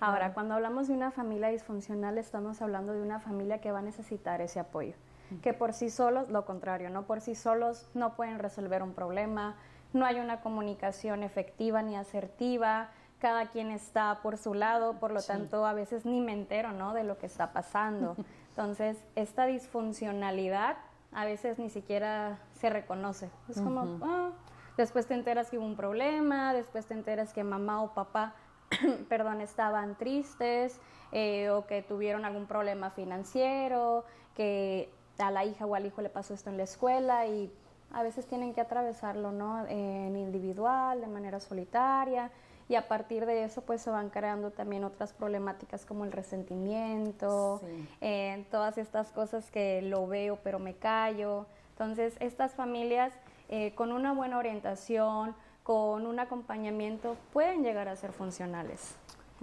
Ahora, 0.00 0.32
cuando 0.34 0.54
hablamos 0.54 0.88
de 0.88 0.94
una 0.94 1.10
familia 1.10 1.48
disfuncional, 1.48 2.18
estamos 2.18 2.62
hablando 2.62 2.92
de 2.92 3.02
una 3.02 3.18
familia 3.18 3.60
que 3.60 3.72
va 3.72 3.80
a 3.80 3.82
necesitar 3.82 4.40
ese 4.40 4.60
apoyo. 4.60 4.94
Que 5.42 5.52
por 5.52 5.72
sí 5.72 5.90
solos, 5.90 6.28
lo 6.30 6.46
contrario, 6.46 6.88
¿no? 6.88 7.02
Por 7.02 7.20
sí 7.20 7.34
solos 7.34 7.90
no 7.94 8.14
pueden 8.14 8.38
resolver 8.38 8.82
un 8.82 8.94
problema, 8.94 9.56
no 9.92 10.06
hay 10.06 10.20
una 10.20 10.40
comunicación 10.40 11.22
efectiva 11.22 11.82
ni 11.82 11.96
asertiva, 11.96 12.90
cada 13.18 13.46
quien 13.46 13.70
está 13.70 14.20
por 14.22 14.38
su 14.38 14.54
lado, 14.54 14.94
por 14.94 15.10
lo 15.10 15.22
tanto 15.22 15.66
a 15.66 15.72
veces 15.72 16.06
ni 16.06 16.20
me 16.20 16.32
entero, 16.32 16.72
¿no? 16.72 16.94
De 16.94 17.04
lo 17.04 17.18
que 17.18 17.26
está 17.26 17.52
pasando. 17.52 18.16
Entonces, 18.58 18.96
esta 19.14 19.46
disfuncionalidad 19.46 20.78
a 21.12 21.24
veces 21.24 21.60
ni 21.60 21.70
siquiera 21.70 22.40
se 22.54 22.68
reconoce. 22.68 23.30
Es 23.48 23.60
como, 23.60 24.00
ah, 24.02 24.32
después 24.76 25.06
te 25.06 25.14
enteras 25.14 25.48
que 25.48 25.58
hubo 25.58 25.64
un 25.64 25.76
problema, 25.76 26.52
después 26.52 26.84
te 26.84 26.94
enteras 26.94 27.32
que 27.32 27.44
mamá 27.44 27.80
o 27.84 27.94
papá, 27.94 28.34
perdón, 29.08 29.42
estaban 29.42 29.96
tristes 29.96 30.80
eh, 31.12 31.50
o 31.50 31.68
que 31.68 31.82
tuvieron 31.82 32.24
algún 32.24 32.46
problema 32.46 32.90
financiero, 32.90 34.04
que 34.34 34.92
a 35.20 35.30
la 35.30 35.44
hija 35.44 35.64
o 35.64 35.76
al 35.76 35.86
hijo 35.86 36.02
le 36.02 36.08
pasó 36.08 36.34
esto 36.34 36.50
en 36.50 36.56
la 36.56 36.64
escuela 36.64 37.28
y 37.28 37.52
a 37.92 38.02
veces 38.02 38.26
tienen 38.26 38.54
que 38.54 38.60
atravesarlo, 38.60 39.30
¿no? 39.30 39.68
En 39.68 40.16
individual, 40.16 41.00
de 41.00 41.06
manera 41.06 41.38
solitaria 41.38 42.32
y 42.68 42.74
a 42.74 42.86
partir 42.86 43.24
de 43.26 43.44
eso 43.44 43.62
pues 43.62 43.80
se 43.80 43.90
van 43.90 44.10
creando 44.10 44.50
también 44.50 44.84
otras 44.84 45.12
problemáticas 45.12 45.84
como 45.84 46.04
el 46.04 46.12
resentimiento, 46.12 47.62
eh, 48.00 48.44
todas 48.50 48.78
estas 48.78 49.10
cosas 49.10 49.50
que 49.50 49.82
lo 49.82 50.06
veo 50.06 50.38
pero 50.42 50.58
me 50.58 50.74
callo. 50.74 51.46
Entonces 51.70 52.16
estas 52.20 52.54
familias 52.54 53.12
eh, 53.48 53.72
con 53.74 53.92
una 53.92 54.12
buena 54.12 54.38
orientación, 54.38 55.34
con 55.62 56.06
un 56.06 56.18
acompañamiento 56.18 57.16
pueden 57.32 57.62
llegar 57.62 57.88
a 57.88 57.96
ser 57.96 58.12
funcionales. 58.12 58.94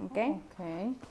¿okay? 0.04 0.42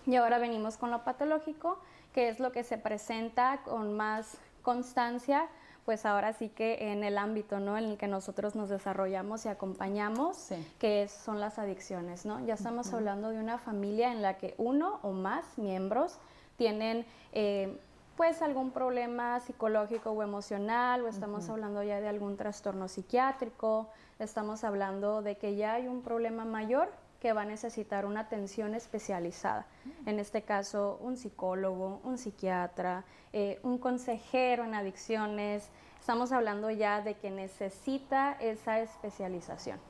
Y 0.07 0.17
ahora 0.17 0.39
venimos 0.39 0.77
con 0.77 0.91
lo 0.91 1.03
patológico, 1.03 1.79
que 2.13 2.29
es 2.29 2.39
lo 2.39 2.53
que 2.53 2.63
se 2.63 2.79
presenta 2.79 3.63
con 3.65 3.97
más 3.97 4.39
constancia 4.63 5.49
pues 5.85 6.07
ahora 6.07 6.33
sí 6.33 6.49
que 6.49 6.93
en 6.93 7.05
el 7.05 7.19
ámbito 7.19 7.61
¿no? 7.61 7.77
en 7.77 7.85
el 7.85 7.99
que 7.99 8.09
nosotros 8.09 8.55
nos 8.55 8.71
desarrollamos 8.71 9.45
y 9.45 9.49
acompañamos, 9.49 10.51
que 10.79 11.09
son 11.09 11.41
las 11.41 11.59
adicciones. 11.59 12.25
¿no? 12.25 12.45
Ya 12.47 12.55
estamos 12.55 12.93
hablando 12.95 13.31
de 13.31 13.39
una 13.39 13.59
familia 13.59 14.11
en 14.11 14.23
la 14.23 14.39
que 14.39 14.55
uno 14.57 14.99
o 15.03 15.13
más 15.13 15.59
miembros 15.59 16.19
tienen 16.57 17.05
eh, 17.33 17.79
pues 18.17 18.43
algún 18.43 18.71
problema 18.71 19.41
psicológico 19.41 20.13
o 20.13 20.23
emocional, 20.23 21.03
o 21.03 21.09
estamos 21.09 21.49
hablando 21.49 21.83
ya 21.83 22.01
de 22.01 22.09
algún 22.09 22.37
trastorno 22.37 22.89
psiquiátrico, 22.89 23.89
estamos 24.19 24.65
hablando 24.65 25.21
de 25.21 25.37
que 25.37 25.57
ya 25.57 25.75
hay 25.75 25.89
un 25.89 26.01
problema 26.03 26.45
mayor 26.45 26.89
que 27.25 27.33
va 27.33 27.41
a 27.41 27.47
necesitar 27.47 28.05
una 28.05 28.21
atención 28.21 28.75
especializada. 28.75 29.65
En 30.05 30.19
este 30.19 30.43
caso, 30.43 30.99
un 31.01 31.17
psicólogo, 31.17 32.03
un 32.05 32.19
psiquiatra, 32.19 33.03
eh, 33.33 33.61
un 33.63 33.79
consejero 33.79 34.63
en 34.63 34.75
adicciones. 34.75 35.71
Estamos 35.99 36.33
hablando 36.33 36.71
ya 36.71 37.01
de 37.01 37.15
que 37.15 37.31
necesita 37.31 38.33
esa 38.41 38.81
especialización. 38.81 39.81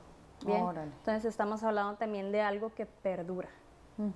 Bien, 0.45 0.65
entonces 0.77 1.25
estamos 1.25 1.61
hablando 1.63 1.95
también 1.95 2.31
de 2.31 2.39
algo 2.39 2.73
que 2.73 2.85
perdura, 2.85 3.49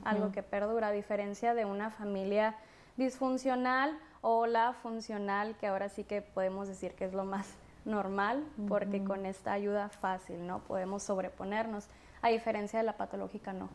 algo 0.05 0.31
que 0.31 0.41
perdura, 0.41 0.87
a 0.87 0.91
diferencia 0.93 1.53
de 1.53 1.65
una 1.65 1.89
familia 1.89 2.55
disfuncional 2.95 3.99
o 4.21 4.45
la 4.45 4.71
funcional, 4.71 5.57
que 5.57 5.67
ahora 5.67 5.89
sí 5.89 6.05
que 6.05 6.21
podemos 6.21 6.69
decir 6.69 6.93
que 6.93 7.03
es 7.03 7.11
lo 7.11 7.25
más 7.25 7.53
normal, 7.83 8.45
porque 8.69 9.03
con 9.03 9.25
esta 9.25 9.51
ayuda 9.51 9.89
fácil, 9.89 10.47
¿no? 10.47 10.59
Podemos 10.59 11.03
sobreponernos 11.03 11.89
a 12.21 12.29
diferencia 12.29 12.79
de 12.79 12.85
la 12.85 12.97
patológica 12.97 13.53
no. 13.53 13.69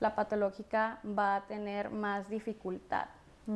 La 0.00 0.14
patológica 0.14 0.98
va 1.06 1.36
a 1.36 1.42
tener 1.42 1.90
más 1.90 2.28
dificultad 2.28 3.06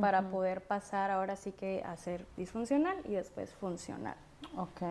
para 0.01 0.31
poder 0.31 0.63
pasar 0.63 1.11
ahora 1.11 1.37
sí 1.37 1.53
que 1.53 1.83
a 1.85 1.97
ser 1.97 2.27
disfuncional 2.37 2.97
y 3.05 3.13
después 3.13 3.51
funcional. 3.55 4.17
Ok. 4.57 4.83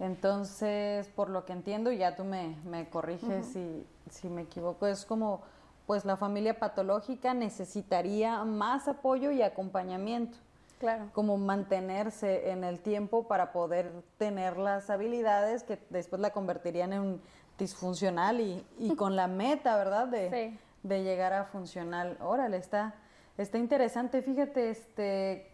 Entonces, 0.00 1.08
por 1.08 1.30
lo 1.30 1.44
que 1.44 1.52
entiendo, 1.52 1.92
ya 1.92 2.16
tú 2.16 2.24
me, 2.24 2.56
me 2.64 2.88
corriges 2.88 3.46
si, 3.46 3.86
si 4.10 4.28
me 4.28 4.42
equivoco, 4.42 4.86
es 4.86 5.04
como, 5.04 5.42
pues 5.86 6.04
la 6.04 6.16
familia 6.16 6.58
patológica 6.58 7.32
necesitaría 7.34 8.44
más 8.44 8.88
apoyo 8.88 9.30
y 9.30 9.42
acompañamiento. 9.42 10.38
Claro. 10.80 11.08
Como 11.12 11.38
mantenerse 11.38 12.50
en 12.50 12.64
el 12.64 12.80
tiempo 12.80 13.26
para 13.28 13.52
poder 13.52 13.92
tener 14.18 14.58
las 14.58 14.90
habilidades 14.90 15.62
que 15.62 15.78
después 15.88 16.20
la 16.20 16.30
convertirían 16.30 16.92
en 16.92 17.20
disfuncional 17.58 18.40
y, 18.40 18.64
y 18.78 18.94
con 18.96 19.16
la 19.16 19.28
meta, 19.28 19.76
¿verdad? 19.76 20.08
De, 20.08 20.58
de 20.82 21.02
llegar 21.02 21.32
a 21.32 21.44
funcional. 21.44 22.16
Órale, 22.20 22.56
está, 22.56 22.94
está 23.38 23.58
interesante. 23.58 24.22
Fíjate, 24.22 24.70
este, 24.70 25.50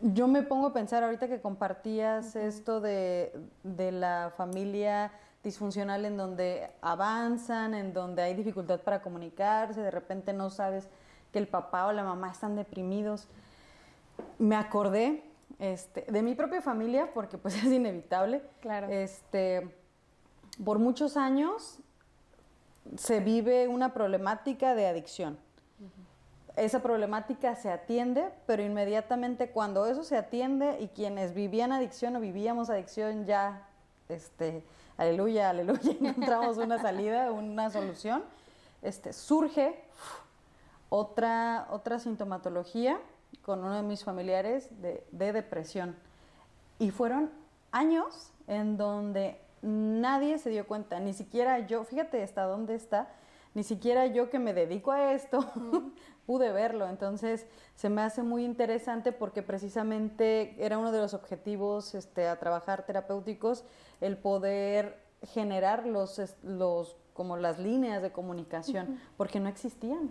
yo 0.00 0.28
me 0.28 0.42
pongo 0.42 0.68
a 0.68 0.72
pensar 0.72 1.02
ahorita 1.02 1.28
que 1.28 1.40
compartías 1.40 2.36
esto 2.36 2.80
de, 2.80 3.32
de 3.62 3.92
la 3.92 4.32
familia 4.36 5.12
disfuncional 5.42 6.04
en 6.06 6.16
donde 6.16 6.70
avanzan, 6.80 7.74
en 7.74 7.92
donde 7.92 8.22
hay 8.22 8.34
dificultad 8.34 8.80
para 8.80 9.02
comunicarse, 9.02 9.80
de 9.80 9.90
repente 9.90 10.32
no 10.32 10.48
sabes 10.50 10.88
que 11.32 11.38
el 11.38 11.48
papá 11.48 11.86
o 11.86 11.92
la 11.92 12.02
mamá 12.02 12.30
están 12.30 12.56
deprimidos. 12.56 13.28
Me 14.38 14.56
acordé 14.56 15.22
este, 15.58 16.06
de 16.10 16.22
mi 16.22 16.34
propia 16.34 16.62
familia, 16.62 17.12
porque 17.12 17.38
pues 17.38 17.56
es 17.62 17.64
inevitable. 17.64 18.42
Claro. 18.60 18.88
Este, 18.88 19.68
por 20.62 20.78
muchos 20.78 21.16
años 21.16 21.78
se 22.96 23.20
vive 23.20 23.68
una 23.68 23.94
problemática 23.94 24.74
de 24.74 24.86
adicción. 24.86 25.38
esa 26.56 26.80
problemática 26.80 27.56
se 27.56 27.70
atiende, 27.70 28.30
pero 28.46 28.62
inmediatamente 28.62 29.50
cuando 29.50 29.86
eso 29.86 30.04
se 30.04 30.16
atiende 30.16 30.78
y 30.80 30.88
quienes 30.88 31.34
vivían 31.34 31.72
adicción 31.72 32.14
o 32.14 32.20
vivíamos 32.20 32.70
adicción 32.70 33.26
ya, 33.26 33.66
este, 34.08 34.64
aleluya, 34.96 35.50
aleluya, 35.50 35.92
encontramos 36.00 36.58
una 36.58 36.80
salida, 36.80 37.32
una 37.32 37.70
solución, 37.70 38.22
este, 38.82 39.12
surge 39.12 39.82
otra, 40.90 41.66
otra 41.70 41.98
sintomatología 41.98 43.00
con 43.42 43.58
uno 43.64 43.74
de 43.74 43.82
mis 43.82 44.04
familiares 44.04 44.68
de, 44.80 45.04
de 45.10 45.32
depresión. 45.32 45.96
Y 46.78 46.92
fueron 46.92 47.30
años 47.72 48.30
en 48.46 48.76
donde 48.76 49.40
nadie 49.64 50.38
se 50.38 50.50
dio 50.50 50.66
cuenta, 50.66 51.00
ni 51.00 51.14
siquiera 51.14 51.66
yo, 51.66 51.84
fíjate 51.84 52.22
hasta 52.22 52.44
dónde 52.44 52.74
está, 52.74 53.08
ni 53.54 53.62
siquiera 53.62 54.06
yo 54.06 54.28
que 54.30 54.38
me 54.38 54.52
dedico 54.52 54.92
a 54.92 55.12
esto 55.12 55.40
pude 56.26 56.52
verlo. 56.52 56.88
Entonces 56.88 57.46
se 57.74 57.88
me 57.88 58.02
hace 58.02 58.22
muy 58.22 58.44
interesante 58.44 59.12
porque 59.12 59.42
precisamente 59.42 60.54
era 60.58 60.78
uno 60.78 60.92
de 60.92 60.98
los 60.98 61.14
objetivos 61.14 61.94
este, 61.94 62.28
a 62.28 62.38
trabajar 62.38 62.84
terapéuticos 62.84 63.64
el 64.00 64.18
poder 64.18 65.02
generar 65.22 65.86
los, 65.86 66.20
los 66.42 66.96
como 67.14 67.36
las 67.36 67.58
líneas 67.58 68.02
de 68.02 68.12
comunicación, 68.12 69.00
porque 69.16 69.40
no 69.40 69.48
existían. 69.48 70.10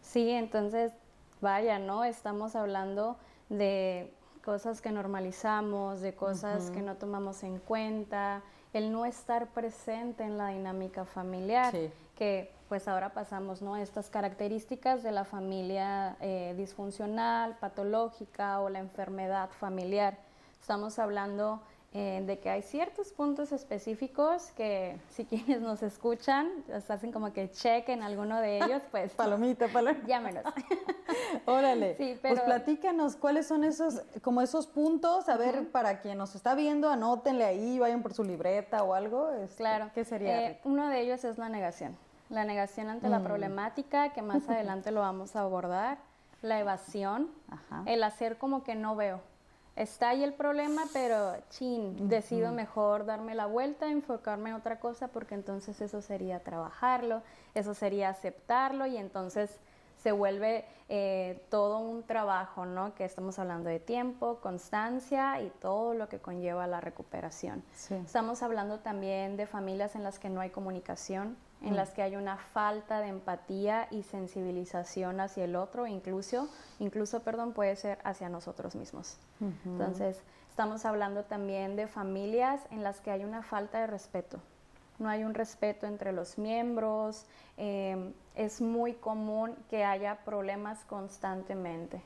Sí, 0.00 0.30
entonces, 0.30 0.92
vaya, 1.40 1.78
¿no? 1.78 2.04
Estamos 2.04 2.54
hablando 2.54 3.18
de 3.48 4.14
cosas 4.44 4.82
que 4.82 4.92
normalizamos, 4.92 6.00
de 6.00 6.14
cosas 6.14 6.70
que 6.70 6.82
no 6.82 6.96
tomamos 6.96 7.42
en 7.42 7.58
cuenta, 7.58 8.42
el 8.74 8.92
no 8.92 9.06
estar 9.06 9.48
presente 9.48 10.22
en 10.22 10.36
la 10.36 10.48
dinámica 10.48 11.06
familiar, 11.06 11.74
que 12.14 12.52
pues 12.68 12.86
ahora 12.86 13.14
pasamos 13.14 13.62
¿no? 13.62 13.76
estas 13.76 14.10
características 14.10 15.02
de 15.02 15.12
la 15.12 15.24
familia 15.24 16.16
eh, 16.20 16.54
disfuncional, 16.58 17.56
patológica 17.58 18.60
o 18.60 18.68
la 18.68 18.80
enfermedad 18.80 19.48
familiar. 19.48 20.18
Estamos 20.60 20.98
hablando 20.98 21.62
eh, 21.96 22.24
de 22.26 22.40
que 22.40 22.50
hay 22.50 22.62
ciertos 22.62 23.12
puntos 23.12 23.52
específicos 23.52 24.50
que 24.56 24.98
si 25.10 25.24
quienes 25.24 25.60
nos 25.60 25.80
escuchan 25.84 26.50
hacen 26.88 27.12
como 27.12 27.32
que 27.32 27.52
chequen 27.52 28.02
alguno 28.02 28.40
de 28.40 28.56
ellos, 28.56 28.82
pues... 28.90 29.12
palomita, 29.12 29.68
palomita. 29.68 30.04
Llámenos. 30.08 30.42
Órale. 31.46 31.96
Sí, 31.96 32.04
pues 32.04 32.18
pero... 32.20 32.34
Pues 32.34 32.44
platícanos 32.46 33.14
cuáles 33.14 33.46
son 33.46 33.62
esos, 33.62 34.02
como 34.22 34.42
esos 34.42 34.66
puntos, 34.66 35.28
a 35.28 35.36
ver, 35.36 35.70
para 35.70 36.00
quien 36.00 36.18
nos 36.18 36.34
está 36.34 36.56
viendo, 36.56 36.88
anótenle 36.88 37.44
ahí, 37.44 37.78
vayan 37.78 38.02
por 38.02 38.12
su 38.12 38.24
libreta 38.24 38.82
o 38.82 38.94
algo. 38.94 39.30
Este, 39.30 39.58
claro. 39.58 39.90
¿Qué 39.94 40.04
sería? 40.04 40.50
Eh, 40.50 40.60
uno 40.64 40.88
de 40.88 41.00
ellos 41.00 41.22
es 41.22 41.38
la 41.38 41.48
negación. 41.48 41.96
La 42.28 42.44
negación 42.44 42.88
ante 42.88 43.08
la 43.08 43.20
mm. 43.20 43.24
problemática, 43.24 44.12
que 44.12 44.20
más 44.20 44.48
adelante 44.48 44.90
lo 44.90 44.98
vamos 44.98 45.36
a 45.36 45.42
abordar. 45.42 45.98
La 46.42 46.58
evasión, 46.58 47.30
el 47.86 48.02
hacer 48.02 48.36
como 48.36 48.64
que 48.64 48.74
no 48.74 48.96
veo 48.96 49.20
está 49.76 50.10
ahí 50.10 50.22
el 50.22 50.34
problema, 50.34 50.82
pero 50.92 51.34
chin, 51.50 52.08
decido 52.08 52.52
mejor 52.52 53.06
darme 53.06 53.34
la 53.34 53.46
vuelta, 53.46 53.90
enfocarme 53.90 54.50
en 54.50 54.56
otra 54.56 54.78
cosa, 54.78 55.08
porque 55.08 55.34
entonces 55.34 55.80
eso 55.80 56.00
sería 56.00 56.40
trabajarlo, 56.40 57.22
eso 57.54 57.74
sería 57.74 58.08
aceptarlo 58.08 58.86
y 58.86 58.96
entonces 58.96 59.58
se 60.04 60.12
vuelve 60.12 60.66
eh, 60.90 61.42
todo 61.48 61.78
un 61.78 62.02
trabajo, 62.02 62.66
¿no? 62.66 62.94
Que 62.94 63.06
estamos 63.06 63.38
hablando 63.38 63.70
de 63.70 63.80
tiempo, 63.80 64.38
constancia 64.40 65.40
y 65.40 65.48
todo 65.48 65.94
lo 65.94 66.10
que 66.10 66.18
conlleva 66.18 66.66
la 66.66 66.82
recuperación. 66.82 67.64
Estamos 67.88 68.42
hablando 68.42 68.80
también 68.80 69.38
de 69.38 69.46
familias 69.46 69.94
en 69.94 70.04
las 70.04 70.18
que 70.18 70.28
no 70.28 70.42
hay 70.42 70.50
comunicación, 70.50 71.38
en 71.64 71.72
mm. 71.72 71.76
las 71.76 71.90
que 71.90 72.02
hay 72.02 72.16
una 72.16 72.36
falta 72.36 73.00
de 73.00 73.08
empatía 73.08 73.88
y 73.90 74.02
sensibilización 74.02 75.20
hacia 75.20 75.44
el 75.44 75.56
otro, 75.56 75.86
incluso, 75.86 76.48
incluso 76.78 77.20
perdón, 77.20 77.52
puede 77.52 77.74
ser 77.76 77.98
hacia 78.04 78.28
nosotros 78.28 78.74
mismos. 78.74 79.16
Entonces, 79.64 80.22
estamos 80.50 80.84
hablando 80.84 81.24
también 81.24 81.76
de 81.76 81.86
familias 81.86 82.60
en 82.70 82.82
las 82.82 83.00
que 83.00 83.10
hay 83.10 83.24
una 83.24 83.42
falta 83.42 83.80
de 83.80 83.86
respeto. 83.86 84.38
No 84.98 85.08
hay 85.08 85.24
un 85.24 85.34
respeto 85.34 85.86
entre 85.86 86.12
los 86.12 86.38
miembros, 86.38 87.26
eh, 87.56 88.12
es 88.34 88.60
muy 88.60 88.94
común 88.94 89.54
que 89.70 89.84
haya 89.84 90.24
problemas 90.24 90.84
constantemente. 90.84 92.02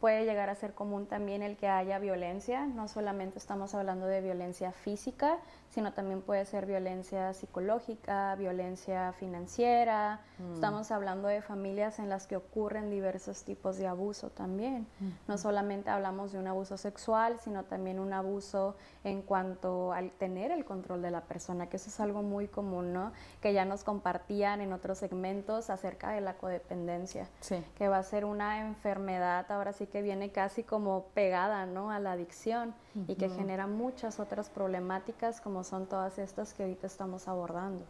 Puede 0.00 0.24
llegar 0.24 0.48
a 0.48 0.54
ser 0.54 0.72
común 0.72 1.06
también 1.06 1.42
el 1.42 1.58
que 1.58 1.68
haya 1.68 1.98
violencia, 1.98 2.66
no 2.66 2.88
solamente 2.88 3.38
estamos 3.38 3.74
hablando 3.74 4.06
de 4.06 4.22
violencia 4.22 4.72
física, 4.72 5.38
sino 5.68 5.92
también 5.92 6.22
puede 6.22 6.46
ser 6.46 6.64
violencia 6.64 7.34
psicológica, 7.34 8.34
violencia 8.36 9.12
financiera. 9.12 10.22
Mm. 10.38 10.54
Estamos 10.54 10.90
hablando 10.90 11.28
de 11.28 11.42
familias 11.42 11.98
en 11.98 12.08
las 12.08 12.26
que 12.26 12.36
ocurren 12.36 12.90
diversos 12.90 13.44
tipos 13.44 13.76
de 13.76 13.86
abuso 13.86 14.30
también. 14.30 14.86
No 15.26 15.36
solamente 15.36 15.90
hablamos 15.90 16.32
de 16.32 16.38
un 16.38 16.46
abuso 16.46 16.78
sexual, 16.78 17.38
sino 17.40 17.64
también 17.64 17.98
un 17.98 18.14
abuso 18.14 18.76
en 19.04 19.20
cuanto 19.20 19.92
al 19.92 20.12
tener 20.12 20.50
el 20.50 20.64
control 20.64 21.02
de 21.02 21.10
la 21.10 21.20
persona, 21.20 21.68
que 21.68 21.76
eso 21.76 21.90
es 21.90 22.00
algo 22.00 22.22
muy 22.22 22.48
común, 22.48 22.94
¿no? 22.94 23.12
Que 23.42 23.52
ya 23.52 23.66
nos 23.66 23.84
compartían 23.84 24.62
en 24.62 24.72
otros 24.78 24.98
segmentos 24.98 25.70
acerca 25.70 26.10
de 26.10 26.20
la 26.20 26.34
codependencia, 26.34 27.28
que 27.76 27.88
va 27.88 27.98
a 27.98 28.02
ser 28.02 28.24
una 28.24 28.60
enfermedad 28.60 29.50
ahora 29.50 29.72
sí 29.72 29.86
que 29.86 30.02
viene 30.02 30.30
casi 30.30 30.62
como 30.62 31.06
pegada 31.14 31.66
¿no? 31.66 31.90
a 31.90 32.00
la 32.00 32.12
adicción 32.12 32.74
y 33.06 33.16
que 33.16 33.28
genera 33.28 33.66
muchas 33.66 34.18
otras 34.18 34.48
problemáticas 34.48 35.40
como 35.40 35.64
son 35.64 35.86
todas 35.86 36.18
estas 36.18 36.54
que 36.54 36.62
ahorita 36.62 36.86
estamos 36.86 37.28
abordando. 37.28 37.84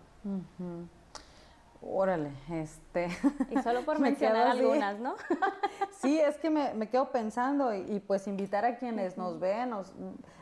Órale, 1.80 2.32
este. 2.50 3.08
Y 3.50 3.62
solo 3.62 3.82
por 3.82 3.98
mencionar 4.00 4.48
algunas, 4.48 4.98
¿no? 4.98 5.14
sí, 6.00 6.18
es 6.18 6.36
que 6.38 6.50
me, 6.50 6.88
quedo 6.88 7.10
pensando 7.10 7.72
y, 7.72 8.00
pues 8.00 8.26
invitar 8.26 8.64
a 8.64 8.76
quienes 8.76 9.16
nos 9.16 9.38
ven, 9.38 9.72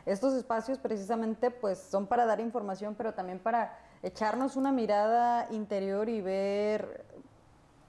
estos 0.05 0.33
espacios 0.33 0.79
precisamente 0.79 1.51
pues 1.51 1.77
son 1.77 2.07
para 2.07 2.25
dar 2.25 2.39
información, 2.39 2.95
pero 2.95 3.13
también 3.13 3.39
para 3.39 3.77
echarnos 4.03 4.55
una 4.55 4.71
mirada 4.71 5.47
interior 5.51 6.09
y 6.09 6.21
ver 6.21 7.05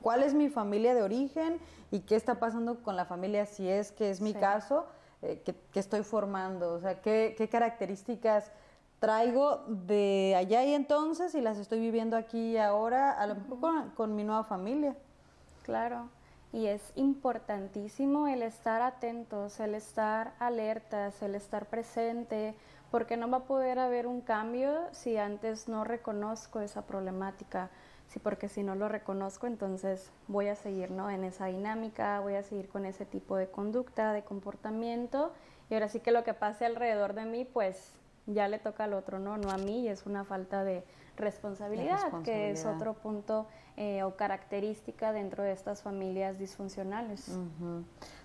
cuál 0.03 0.23
es 0.23 0.35
mi 0.35 0.49
familia 0.49 0.95
de 0.95 1.03
origen 1.03 1.59
y 1.91 2.01
qué 2.01 2.17
está 2.17 2.39
pasando 2.39 2.83
con 2.83 2.97
la 2.97 3.05
familia 3.05 3.47
si 3.47 3.69
es 3.69 3.93
que 3.93 4.11
es 4.11 4.21
mi 4.21 4.35
caso 4.35 4.87
eh, 5.23 5.43
que, 5.45 5.81
estoy 5.81 6.05
formando, 6.05 6.75
o 6.75 6.81
sea, 6.81 7.01
qué, 7.01 7.49
características 7.51 8.53
traigo 9.01 9.65
de 9.67 10.35
allá 10.37 10.65
y 10.65 10.75
entonces 10.75 11.35
y 11.35 11.41
las 11.41 11.59
estoy 11.59 11.81
viviendo 11.81 12.17
aquí 12.17 12.53
y 12.53 12.57
ahora, 12.57 13.13
a 13.13 13.27
lo 13.27 13.35
mejor 13.35 13.95
con, 13.95 14.15
mi 14.15 14.23
nueva 14.23 14.45
familia. 14.45 14.97
Claro, 15.65 16.09
y 16.53 16.67
es 16.67 16.93
importantísimo 16.97 18.27
el 18.27 18.43
estar 18.43 18.83
atentos, 18.83 19.61
el 19.61 19.75
estar 19.75 20.33
alertas, 20.39 21.23
el 21.23 21.35
estar 21.35 21.67
presente, 21.67 22.55
porque 22.91 23.17
no 23.17 23.31
va 23.31 23.39
a 23.39 23.45
poder 23.45 23.79
haber 23.79 24.07
un 24.07 24.23
cambio 24.23 24.89
si 24.93 25.19
antes 25.19 25.69
no 25.69 25.85
reconozco 25.85 26.61
esa 26.61 26.87
problemática. 26.87 27.71
Sí, 28.09 28.19
porque 28.19 28.49
si 28.49 28.63
no 28.63 28.75
lo 28.75 28.89
reconozco, 28.89 29.47
entonces 29.47 30.11
voy 30.29 30.49
a 30.49 30.55
seguir 30.55 30.91
¿no? 30.91 31.11
en 31.11 31.25
esa 31.25 31.47
dinámica, 31.47 32.21
voy 32.21 32.37
a 32.37 32.43
seguir 32.43 32.69
con 32.71 32.87
ese 32.87 33.05
tipo 33.05 33.37
de 33.37 33.51
conducta, 33.51 34.15
de 34.15 34.25
comportamiento, 34.25 35.33
y 35.69 35.75
ahora 35.75 35.89
sí 35.89 36.01
que 36.01 36.11
lo 36.11 36.25
que 36.25 36.33
pase 36.33 36.65
alrededor 36.65 37.13
de 37.13 37.27
mí, 37.27 37.45
pues 37.45 37.93
ya 38.29 38.49
le 38.49 38.59
toca 38.59 38.85
al 38.85 38.95
otro, 38.95 39.19
¿no? 39.19 39.39
No 39.39 39.51
a 39.51 39.57
mí, 39.57 39.83
y 39.83 39.89
es 39.89 40.07
una 40.07 40.25
falta 40.25 40.65
de 40.65 40.85
responsabilidad, 41.17 42.23
que 42.23 42.51
es 42.51 42.65
otro 42.65 42.95
punto 42.95 43.47
eh, 43.77 44.03
o 44.05 44.17
característica 44.17 45.13
dentro 45.13 45.43
de 45.43 45.53
estas 45.53 45.83
familias 45.83 46.39
disfuncionales. 46.39 47.31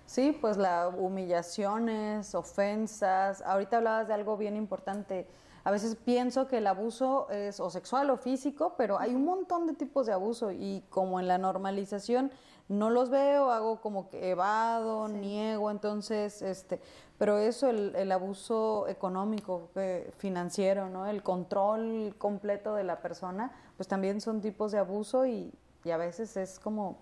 Sí, 0.06 0.38
pues 0.40 0.58
las 0.58 0.94
humillaciones, 0.96 2.36
ofensas. 2.36 3.42
Ahorita 3.42 3.78
hablabas 3.78 4.08
de 4.08 4.14
algo 4.14 4.38
bien 4.38 4.56
importante. 4.56 5.28
A 5.64 5.72
veces 5.72 5.96
pienso 5.96 6.48
que 6.48 6.58
el 6.58 6.68
abuso 6.68 7.30
es 7.30 7.60
o 7.60 7.70
sexual 7.70 8.10
o 8.10 8.18
físico, 8.18 8.76
pero 8.78 9.00
hay 9.00 9.16
un 9.16 9.24
montón 9.24 9.66
de 9.66 9.74
tipos 9.74 10.06
de 10.06 10.14
abuso 10.14 10.52
y 10.52 10.84
como 10.90 11.20
en 11.20 11.28
la 11.28 11.38
normalización 11.38 12.32
no 12.70 12.90
los 12.90 13.10
veo, 13.10 13.52
hago 13.52 13.82
como 13.82 14.10
que 14.10 14.30
evado, 14.30 15.08
niego, 15.08 15.70
entonces, 15.70 16.42
este, 16.42 16.80
pero 17.18 17.38
eso, 17.38 17.70
el, 17.70 17.96
el 17.96 18.12
abuso 18.12 18.88
económico, 18.88 19.70
eh, 19.76 20.12
financiero, 20.18 20.90
¿no? 20.90 21.06
El 21.06 21.24
control 21.24 22.16
completo 22.18 22.76
de 22.76 22.84
la 22.84 23.00
persona, 23.02 23.52
pues 23.78 23.88
también 23.88 24.22
son 24.22 24.42
tipos 24.42 24.72
de 24.72 24.80
abuso 24.80 25.26
y, 25.26 25.54
y 25.84 25.92
a 25.92 25.98
veces 25.98 26.38
es 26.38 26.60
como 26.60 26.98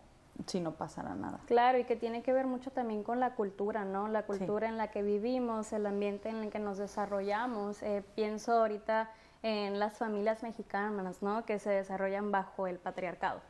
si 0.48 0.60
no 0.60 0.72
pasara 0.74 1.14
nada. 1.14 1.40
Claro, 1.46 1.78
y 1.78 1.84
que 1.84 1.96
tiene 1.96 2.24
que 2.24 2.34
ver 2.34 2.48
mucho 2.48 2.72
también 2.72 3.04
con 3.04 3.20
la 3.20 3.36
cultura, 3.36 3.86
¿no? 3.86 4.08
La 4.08 4.26
cultura 4.26 4.68
en 4.68 4.78
la 4.78 4.90
que 4.90 5.04
vivimos, 5.04 5.72
el 5.74 5.86
ambiente 5.86 6.30
en 6.30 6.38
el 6.38 6.50
que 6.50 6.60
nos 6.60 6.78
desarrollamos. 6.78 7.84
Eh, 7.84 8.04
pienso 8.16 8.54
ahorita 8.54 9.12
en 9.44 9.80
las 9.80 9.98
familias 9.98 10.42
mexicanas, 10.42 11.22
¿no? 11.22 11.46
Que 11.46 11.60
se 11.60 11.70
desarrollan 11.70 12.32
bajo 12.32 12.68
el 12.68 12.80
patriarcado. 12.80 13.42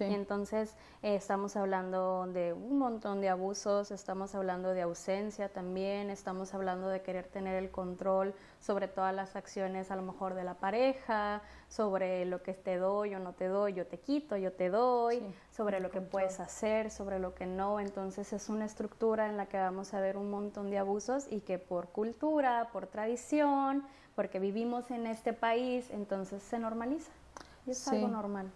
Y 0.00 0.14
entonces 0.14 0.74
eh, 1.02 1.16
estamos 1.16 1.56
hablando 1.56 2.26
de 2.26 2.52
un 2.52 2.78
montón 2.78 3.20
de 3.20 3.28
abusos, 3.28 3.90
estamos 3.90 4.34
hablando 4.34 4.74
de 4.74 4.82
ausencia 4.82 5.48
también, 5.48 6.10
estamos 6.10 6.54
hablando 6.54 6.88
de 6.88 7.02
querer 7.02 7.26
tener 7.26 7.56
el 7.56 7.70
control 7.70 8.34
sobre 8.60 8.88
todas 8.88 9.14
las 9.14 9.36
acciones 9.36 9.90
a 9.90 9.96
lo 9.96 10.02
mejor 10.02 10.34
de 10.34 10.44
la 10.44 10.54
pareja, 10.54 11.42
sobre 11.68 12.24
lo 12.24 12.42
que 12.42 12.54
te 12.54 12.76
doy 12.76 13.14
o 13.14 13.18
no 13.18 13.32
te 13.32 13.46
doy, 13.48 13.74
yo 13.74 13.86
te 13.86 13.98
quito, 13.98 14.36
yo 14.36 14.52
te 14.52 14.70
doy, 14.70 15.22
sobre 15.50 15.80
lo 15.80 15.90
que 15.90 16.00
puedes 16.00 16.40
hacer, 16.40 16.90
sobre 16.90 17.18
lo 17.18 17.34
que 17.34 17.46
no. 17.46 17.80
Entonces 17.80 18.32
es 18.32 18.48
una 18.48 18.64
estructura 18.64 19.28
en 19.28 19.36
la 19.36 19.46
que 19.46 19.58
vamos 19.58 19.94
a 19.94 20.00
ver 20.00 20.16
un 20.16 20.30
montón 20.30 20.70
de 20.70 20.78
abusos 20.78 21.26
y 21.30 21.40
que 21.40 21.58
por 21.58 21.88
cultura, 21.88 22.68
por 22.72 22.86
tradición, 22.86 23.84
porque 24.14 24.38
vivimos 24.38 24.90
en 24.90 25.06
este 25.06 25.32
país, 25.32 25.90
entonces 25.90 26.42
se 26.42 26.58
normaliza. 26.58 27.10
Y 27.66 27.72
es 27.72 27.88
algo 27.88 28.08
normal. 28.08 28.50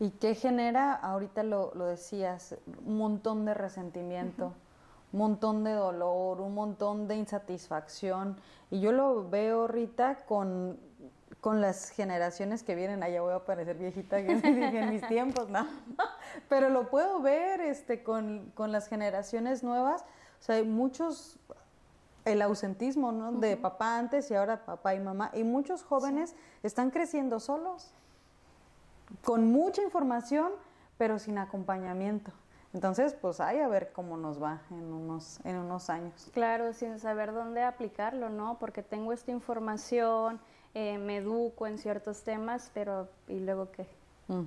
¿Y 0.00 0.10
qué 0.10 0.34
genera? 0.34 0.94
Ahorita 0.94 1.42
lo, 1.42 1.72
lo 1.74 1.86
decías, 1.86 2.56
un 2.84 2.98
montón 2.98 3.44
de 3.44 3.54
resentimiento, 3.54 4.52
un 5.12 5.18
montón 5.18 5.62
de 5.62 5.72
dolor, 5.72 6.40
un 6.40 6.54
montón 6.54 7.06
de 7.06 7.16
insatisfacción. 7.16 8.36
Y 8.70 8.80
yo 8.80 8.92
lo 8.92 9.28
veo, 9.28 9.68
Rita, 9.68 10.24
con, 10.26 10.78
con 11.40 11.60
las 11.60 11.90
generaciones 11.90 12.64
que 12.64 12.74
vienen. 12.74 13.02
Allá 13.02 13.22
voy 13.22 13.34
a 13.34 13.44
parecer 13.44 13.76
viejita 13.76 14.18
en, 14.18 14.90
mis 14.90 15.06
tiempos, 15.06 15.48
¿no? 15.48 15.66
Pero 16.48 16.70
lo 16.70 16.90
puedo 16.90 17.20
ver 17.20 17.60
este, 17.60 18.02
con, 18.02 18.50
con 18.54 18.72
las 18.72 18.88
generaciones 18.88 19.62
nuevas. 19.62 20.02
O 20.40 20.42
sea, 20.42 20.56
hay 20.56 20.64
muchos 20.64 21.38
el 22.24 22.40
ausentismo 22.40 23.12
¿no? 23.12 23.32
de 23.32 23.56
papá 23.58 23.98
antes 23.98 24.30
y 24.30 24.34
ahora 24.34 24.64
papá 24.64 24.94
y 24.94 25.00
mamá. 25.00 25.30
Y 25.34 25.44
muchos 25.44 25.82
jóvenes 25.82 26.34
están 26.62 26.90
creciendo 26.90 27.38
solos 27.38 27.92
con 29.22 29.50
mucha 29.50 29.82
información, 29.82 30.52
pero 30.98 31.18
sin 31.18 31.38
acompañamiento. 31.38 32.32
Entonces, 32.72 33.14
pues 33.14 33.38
hay 33.40 33.60
a 33.60 33.68
ver 33.68 33.92
cómo 33.92 34.16
nos 34.16 34.42
va 34.42 34.62
en 34.70 34.92
unos, 34.92 35.38
en 35.44 35.56
unos 35.56 35.90
años. 35.90 36.28
Claro, 36.32 36.72
sin 36.72 36.98
saber 36.98 37.32
dónde 37.32 37.62
aplicarlo, 37.62 38.30
¿no? 38.30 38.58
Porque 38.58 38.82
tengo 38.82 39.12
esta 39.12 39.30
información, 39.30 40.40
eh, 40.74 40.98
me 40.98 41.18
educo 41.18 41.68
en 41.68 41.78
ciertos 41.78 42.24
temas, 42.24 42.72
pero 42.74 43.08
¿y 43.28 43.38
luego 43.38 43.70
qué? 43.70 43.86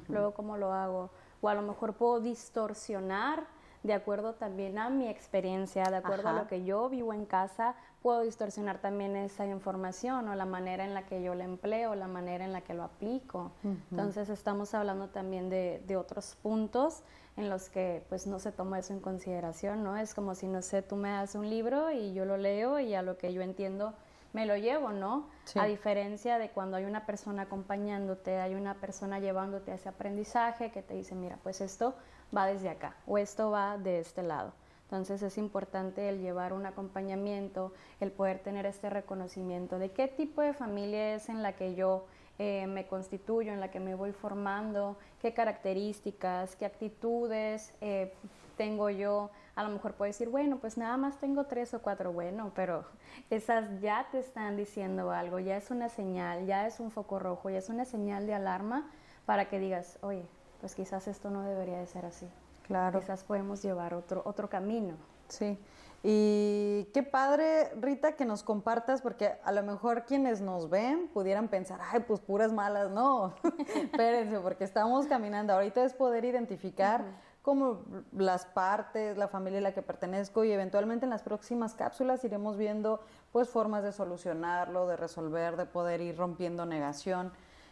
Luego 0.09 0.33
cómo 0.33 0.57
lo 0.57 0.73
hago. 0.73 1.09
O 1.39 1.47
a 1.47 1.53
lo 1.53 1.61
mejor 1.61 1.93
puedo 1.93 2.19
distorsionar 2.19 3.45
de 3.83 3.93
acuerdo 3.93 4.33
también 4.33 4.77
a 4.77 4.89
mi 4.89 5.07
experiencia, 5.07 5.83
de 5.83 5.97
acuerdo 5.97 6.29
a 6.29 6.33
lo 6.33 6.47
que 6.47 6.63
yo 6.63 6.89
vivo 6.89 7.13
en 7.13 7.25
casa, 7.25 7.75
puedo 8.01 8.21
distorsionar 8.21 8.79
también 8.79 9.15
esa 9.15 9.45
información 9.45 10.27
o 10.27 10.35
la 10.35 10.45
manera 10.45 10.85
en 10.85 10.93
la 10.93 11.05
que 11.05 11.21
yo 11.21 11.35
la 11.35 11.43
empleo, 11.43 11.95
la 11.95 12.07
manera 12.07 12.45
en 12.45 12.53
la 12.53 12.61
que 12.61 12.73
lo 12.73 12.83
aplico. 12.83 13.51
Entonces 13.91 14.29
estamos 14.29 14.73
hablando 14.73 15.09
también 15.09 15.49
de, 15.49 15.83
de, 15.87 15.97
otros 15.97 16.37
puntos 16.41 17.03
en 17.35 17.49
los 17.49 17.69
que 17.69 18.03
pues 18.09 18.27
no 18.27 18.39
se 18.39 18.51
toma 18.51 18.79
eso 18.79 18.93
en 18.93 18.99
consideración, 18.99 19.83
¿no? 19.83 19.95
Es 19.97 20.13
como 20.13 20.35
si, 20.35 20.47
no 20.47 20.61
sé, 20.61 20.81
tú 20.81 20.95
me 20.95 21.09
das 21.09 21.35
un 21.35 21.49
libro 21.49 21.91
y 21.91 22.13
yo 22.13 22.25
lo 22.25 22.37
leo 22.37 22.79
y 22.79 22.93
a 22.93 23.01
lo 23.01 23.17
que 23.17 23.33
yo 23.33 23.41
entiendo 23.41 23.93
me 24.33 24.45
lo 24.45 24.55
llevo, 24.57 24.91
¿no? 24.91 25.27
A 25.55 25.65
diferencia 25.65 26.37
de 26.37 26.49
cuando 26.49 26.77
hay 26.77 26.85
una 26.85 27.05
persona 27.05 27.43
acompañándote, 27.43 28.39
hay 28.39 28.55
una 28.55 28.75
persona 28.75 29.19
llevándote 29.19 29.71
a 29.71 29.75
ese 29.75 29.89
aprendizaje 29.89 30.71
que 30.71 30.81
te 30.81 30.93
dice, 30.93 31.15
mira, 31.15 31.39
pues 31.41 31.61
esto 31.61 31.95
va 32.35 32.45
desde 32.45 32.69
acá 32.69 32.95
o 33.05 33.17
esto 33.17 33.51
va 33.51 33.77
de 33.77 33.99
este 33.99 34.23
lado. 34.23 34.53
Entonces 34.83 35.21
es 35.21 35.37
importante 35.37 36.07
el 36.07 36.21
llevar 36.21 36.53
un 36.53 36.65
acompañamiento, 36.65 37.73
el 37.99 38.11
poder 38.11 38.39
tener 38.39 38.65
este 38.65 38.89
reconocimiento 38.89 39.79
de 39.79 39.91
qué 39.91 40.07
tipo 40.07 40.41
de 40.41 40.53
familia 40.53 41.15
es 41.15 41.27
en 41.27 41.43
la 41.43 41.53
que 41.53 41.75
yo 41.75 42.05
eh, 42.39 42.67
me 42.67 42.87
constituyo, 42.87 43.51
en 43.51 43.59
la 43.59 43.69
que 43.69 43.81
me 43.81 43.95
voy 43.95 44.13
formando, 44.13 44.97
qué 45.19 45.33
características, 45.33 46.55
qué 46.55 46.65
actitudes 46.65 47.73
eh, 47.81 48.13
tengo 48.55 48.89
yo. 48.89 49.29
A 49.55 49.63
lo 49.63 49.69
mejor 49.69 49.95
puedo 49.95 50.07
decir, 50.07 50.29
bueno, 50.29 50.57
pues 50.59 50.77
nada 50.77 50.95
más 50.95 51.19
tengo 51.19 51.45
tres 51.45 51.73
o 51.73 51.81
cuatro, 51.81 52.13
bueno, 52.13 52.51
pero 52.55 52.85
esas 53.29 53.81
ya 53.81 54.07
te 54.09 54.19
están 54.19 54.55
diciendo 54.55 55.11
algo, 55.11 55.39
ya 55.39 55.57
es 55.57 55.69
una 55.69 55.89
señal, 55.89 56.45
ya 56.45 56.65
es 56.65 56.79
un 56.79 56.91
foco 56.91 57.19
rojo, 57.19 57.49
ya 57.49 57.57
es 57.57 57.67
una 57.67 57.83
señal 57.83 58.25
de 58.25 58.35
alarma 58.35 58.89
para 59.25 59.49
que 59.49 59.59
digas, 59.59 59.99
oye, 60.01 60.25
pues 60.59 60.75
quizás 60.75 61.07
esto 61.07 61.29
no 61.29 61.43
debería 61.43 61.79
de 61.79 61.87
ser 61.87 62.05
así. 62.05 62.27
Claro. 62.63 62.99
Quizás 62.99 63.23
podemos 63.23 63.61
llevar 63.63 63.93
otro, 63.93 64.21
otro 64.25 64.49
camino. 64.49 64.95
Sí. 65.29 65.57
Y 66.03 66.85
qué 66.93 67.03
padre, 67.03 67.71
Rita, 67.79 68.13
que 68.15 68.25
nos 68.25 68.43
compartas, 68.43 69.01
porque 69.01 69.39
a 69.43 69.51
lo 69.51 69.63
mejor 69.63 70.05
quienes 70.05 70.41
nos 70.41 70.69
ven 70.69 71.09
pudieran 71.09 71.47
pensar, 71.47 71.79
ay, 71.91 72.01
pues 72.07 72.19
puras 72.19 72.53
malas. 72.53 72.91
No, 72.91 73.33
espérense, 73.75 74.39
porque 74.39 74.63
estamos 74.63 75.07
caminando. 75.07 75.53
Ahorita 75.53 75.83
es 75.83 75.93
poder 75.93 76.23
identificar 76.23 77.03
como 77.41 77.83
las 78.11 78.45
partes, 78.45 79.17
la 79.17 79.29
familia 79.29 79.59
a 79.59 79.61
la 79.61 79.73
que 79.73 79.81
pertenezco 79.81 80.43
y 80.43 80.51
eventualmente 80.51 81.05
en 81.05 81.09
las 81.09 81.23
próximas 81.23 81.75
cápsulas 81.75 82.21
iremos 82.25 82.57
viendo 82.57 82.99
pues 83.31 83.47
formas 83.47 83.83
de 83.83 83.93
solucionarlo, 83.93 84.85
de 84.85 84.97
resolver, 84.97 85.55
de 85.55 85.65
poder 85.65 86.01
ir 86.01 86.17
rompiendo 86.17 86.65
negación. 86.65 87.31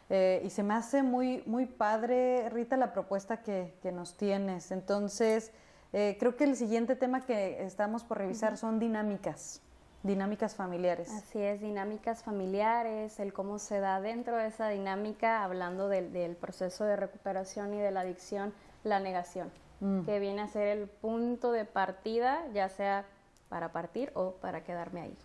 Eh, 0.10 0.42
y 0.46 0.50
se 0.52 0.64
me 0.64 0.76
hace 0.76 1.02
muy, 1.02 1.42
muy 1.46 1.66
padre, 1.66 2.50
Rita, 2.50 2.78
la 2.78 2.94
propuesta 2.94 3.42
que, 3.42 3.74
que 3.82 3.92
nos 3.92 4.16
tienes. 4.16 4.72
Entonces, 4.72 5.52
eh, 5.94 6.18
creo 6.20 6.36
que 6.36 6.44
el 6.44 6.56
siguiente 6.56 6.96
tema 6.96 7.26
que 7.26 7.64
estamos 7.64 8.04
por 8.04 8.18
revisar 8.18 8.58
son 8.58 8.80
dinámicas, 8.80 9.62
dinámicas 10.04 10.54
familiares. 10.54 11.10
Así 11.10 11.42
es, 11.42 11.62
dinámicas 11.62 12.22
familiares, 12.22 13.20
el 13.20 13.34
cómo 13.34 13.60
se 13.60 13.80
da 13.80 14.00
dentro 14.02 14.38
de 14.38 14.48
esa 14.48 14.68
dinámica, 14.70 15.44
hablando 15.44 15.88
del, 15.88 16.14
del 16.14 16.36
proceso 16.36 16.84
de 16.84 16.98
recuperación 16.98 17.74
y 17.74 17.80
de 17.80 17.92
la 17.92 18.02
adicción, 18.02 18.54
la 18.84 19.00
negación, 19.00 19.52
mm. 19.80 20.02
que 20.02 20.20
viene 20.20 20.42
a 20.42 20.48
ser 20.48 20.68
el 20.68 20.88
punto 20.88 21.52
de 21.52 21.66
partida, 21.66 22.46
ya 22.54 22.70
sea 22.70 23.06
para 23.50 23.72
partir 23.72 24.12
o 24.16 24.32
para 24.34 24.64
quedarme 24.64 25.02
ahí. 25.02 25.18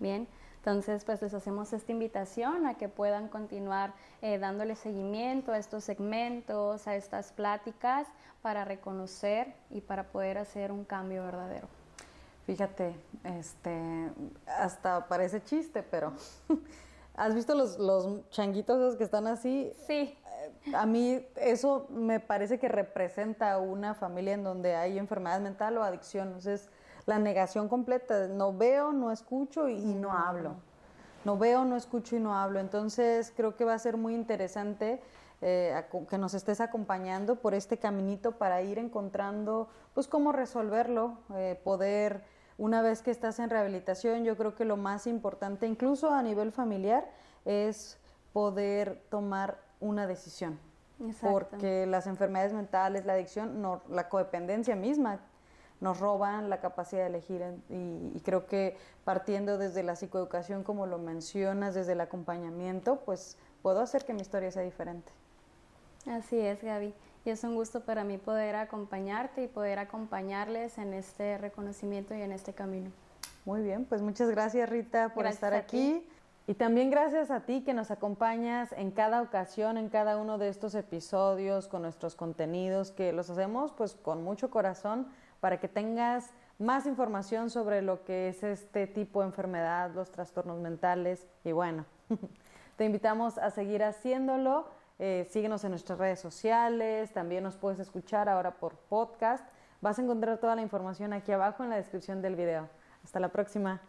Bien. 0.00 0.26
Entonces, 0.58 1.04
pues 1.04 1.22
les 1.22 1.32
hacemos 1.34 1.72
esta 1.72 1.92
invitación 1.92 2.66
a 2.66 2.74
que 2.74 2.88
puedan 2.88 3.28
continuar 3.28 3.94
eh, 4.22 4.38
dándole 4.38 4.74
seguimiento 4.74 5.52
a 5.52 5.58
estos 5.58 5.84
segmentos, 5.84 6.86
a 6.86 6.96
estas 6.96 7.32
pláticas, 7.32 8.08
para 8.42 8.64
reconocer 8.64 9.54
y 9.70 9.80
para 9.80 10.04
poder 10.04 10.36
hacer 10.38 10.72
un 10.72 10.84
cambio 10.84 11.24
verdadero. 11.24 11.68
Fíjate, 12.46 12.94
este, 13.24 14.10
hasta 14.46 15.06
parece 15.06 15.42
chiste, 15.42 15.82
pero 15.82 16.12
¿has 17.14 17.34
visto 17.34 17.54
los, 17.54 17.78
los 17.78 18.28
changuitos 18.30 18.78
esos 18.78 18.96
que 18.96 19.04
están 19.04 19.26
así? 19.26 19.72
Sí. 19.86 20.16
Eh, 20.66 20.74
a 20.74 20.86
mí 20.86 21.24
eso 21.36 21.86
me 21.90 22.20
parece 22.20 22.58
que 22.58 22.68
representa 22.68 23.58
una 23.58 23.94
familia 23.94 24.34
en 24.34 24.44
donde 24.44 24.74
hay 24.74 24.98
enfermedad 24.98 25.40
mental 25.40 25.78
o 25.78 25.82
adicción. 25.82 26.28
Entonces, 26.28 26.68
la 27.08 27.18
negación 27.18 27.70
completa, 27.70 28.28
no 28.28 28.52
veo, 28.52 28.92
no 28.92 29.10
escucho 29.10 29.66
y, 29.66 29.94
no 29.94 30.12
hablo. 30.12 30.56
No 31.24 31.38
veo, 31.38 31.64
no 31.64 31.74
escucho 31.74 32.16
y 32.16 32.20
no 32.20 32.36
hablo. 32.36 32.60
Entonces 32.60 33.32
creo 33.34 33.56
que 33.56 33.64
va 33.64 33.72
a 33.72 33.78
ser 33.78 33.96
muy 33.96 34.14
interesante 34.14 35.00
eh, 35.40 35.74
que 36.10 36.18
nos 36.18 36.34
estés 36.34 36.60
acompañando 36.60 37.36
por 37.36 37.54
este 37.54 37.78
caminito 37.78 38.32
para 38.32 38.60
ir 38.60 38.78
encontrando 38.78 39.70
pues 39.94 40.06
cómo 40.06 40.32
resolverlo, 40.32 41.16
eh, 41.34 41.58
poder, 41.64 42.24
una 42.58 42.82
vez 42.82 43.00
que 43.00 43.10
estás 43.10 43.38
en 43.38 43.48
rehabilitación, 43.48 44.24
yo 44.24 44.36
creo 44.36 44.54
que 44.54 44.66
lo 44.66 44.76
más 44.76 45.06
importante, 45.06 45.66
incluso 45.66 46.10
a 46.10 46.22
nivel 46.22 46.52
familiar, 46.52 47.10
es 47.46 47.96
poder 48.34 49.02
tomar 49.08 49.56
una 49.80 50.06
decisión. 50.06 50.60
Porque 51.22 51.86
las 51.86 52.06
enfermedades 52.06 52.52
mentales, 52.52 53.06
la 53.06 53.14
adicción, 53.14 53.62
no, 53.62 53.80
la 53.88 54.10
codependencia 54.10 54.76
misma 54.76 55.20
nos 55.80 56.00
roban 56.00 56.50
la 56.50 56.60
capacidad 56.60 57.02
de 57.02 57.08
elegir 57.08 57.42
y, 57.68 58.20
creo 58.20 58.46
que 58.46 58.76
partiendo 59.04 59.58
desde 59.58 59.82
la 59.82 59.96
psicoeducación, 59.96 60.64
como 60.64 60.86
lo 60.86 60.98
mencionas, 60.98 61.74
desde 61.74 61.92
el 61.92 62.00
acompañamiento, 62.00 62.96
pues 63.04 63.36
puedo 63.62 63.80
hacer 63.80 64.04
que 64.04 64.12
mi 64.12 64.20
historia 64.20 64.50
sea 64.50 64.62
diferente. 64.62 65.10
Así 66.06 66.38
es, 66.38 66.62
Gaby. 66.62 66.94
Y 67.24 67.30
es 67.30 67.44
un 67.44 67.54
gusto 67.54 67.80
para 67.80 68.04
mí 68.04 68.18
poder 68.18 68.56
acompañarte 68.56 69.42
y 69.42 69.48
poder 69.48 69.78
acompañarles 69.78 70.78
en 70.78 70.94
este 70.94 71.38
reconocimiento 71.38 72.14
y 72.14 72.22
en 72.22 72.32
este 72.32 72.52
camino. 72.52 72.90
Muy 73.44 73.62
bien, 73.62 73.84
pues 73.84 74.02
muchas 74.02 74.30
gracias 74.30 74.68
Rita 74.68 75.14
por 75.14 75.26
estar 75.26 75.54
aquí. 75.54 76.06
Y 76.46 76.54
también 76.54 76.90
gracias 76.90 77.30
a 77.30 77.40
ti 77.40 77.62
que 77.62 77.74
nos 77.74 77.90
acompañas 77.90 78.72
en 78.72 78.90
cada 78.90 79.20
ocasión, 79.20 79.76
en 79.76 79.90
cada 79.90 80.16
uno 80.16 80.38
de 80.38 80.48
estos 80.48 80.74
episodios, 80.74 81.68
con 81.68 81.82
nuestros 81.82 82.14
contenidos, 82.14 82.90
que 82.90 83.12
los 83.12 83.28
hacemos 83.28 83.72
pues 83.72 83.94
con 83.94 84.24
mucho 84.24 84.50
corazón 84.50 85.08
para 85.40 85.60
que 85.60 85.68
tengas 85.68 86.32
más 86.58 86.86
información 86.86 87.50
sobre 87.50 87.82
lo 87.82 88.04
que 88.04 88.28
es 88.28 88.42
este 88.42 88.86
tipo 88.86 89.20
de 89.20 89.26
enfermedad, 89.26 89.90
los 89.94 90.10
trastornos 90.10 90.58
mentales 90.58 91.26
y 91.44 91.52
bueno, 91.52 91.84
te 92.76 92.84
invitamos 92.84 93.38
a 93.38 93.50
seguir 93.50 93.82
haciéndolo. 93.82 94.66
Eh, 94.98 95.28
síguenos 95.30 95.62
en 95.62 95.70
nuestras 95.70 95.98
redes 95.98 96.18
sociales, 96.18 97.12
también 97.12 97.44
nos 97.44 97.56
puedes 97.56 97.78
escuchar 97.78 98.28
ahora 98.28 98.56
por 98.56 98.74
podcast. 98.74 99.46
Vas 99.80 99.98
a 99.98 100.02
encontrar 100.02 100.38
toda 100.38 100.56
la 100.56 100.62
información 100.62 101.12
aquí 101.12 101.30
abajo 101.30 101.62
en 101.62 101.70
la 101.70 101.76
descripción 101.76 102.20
del 102.20 102.34
video. 102.34 102.68
Hasta 103.04 103.20
la 103.20 103.28
próxima. 103.28 103.80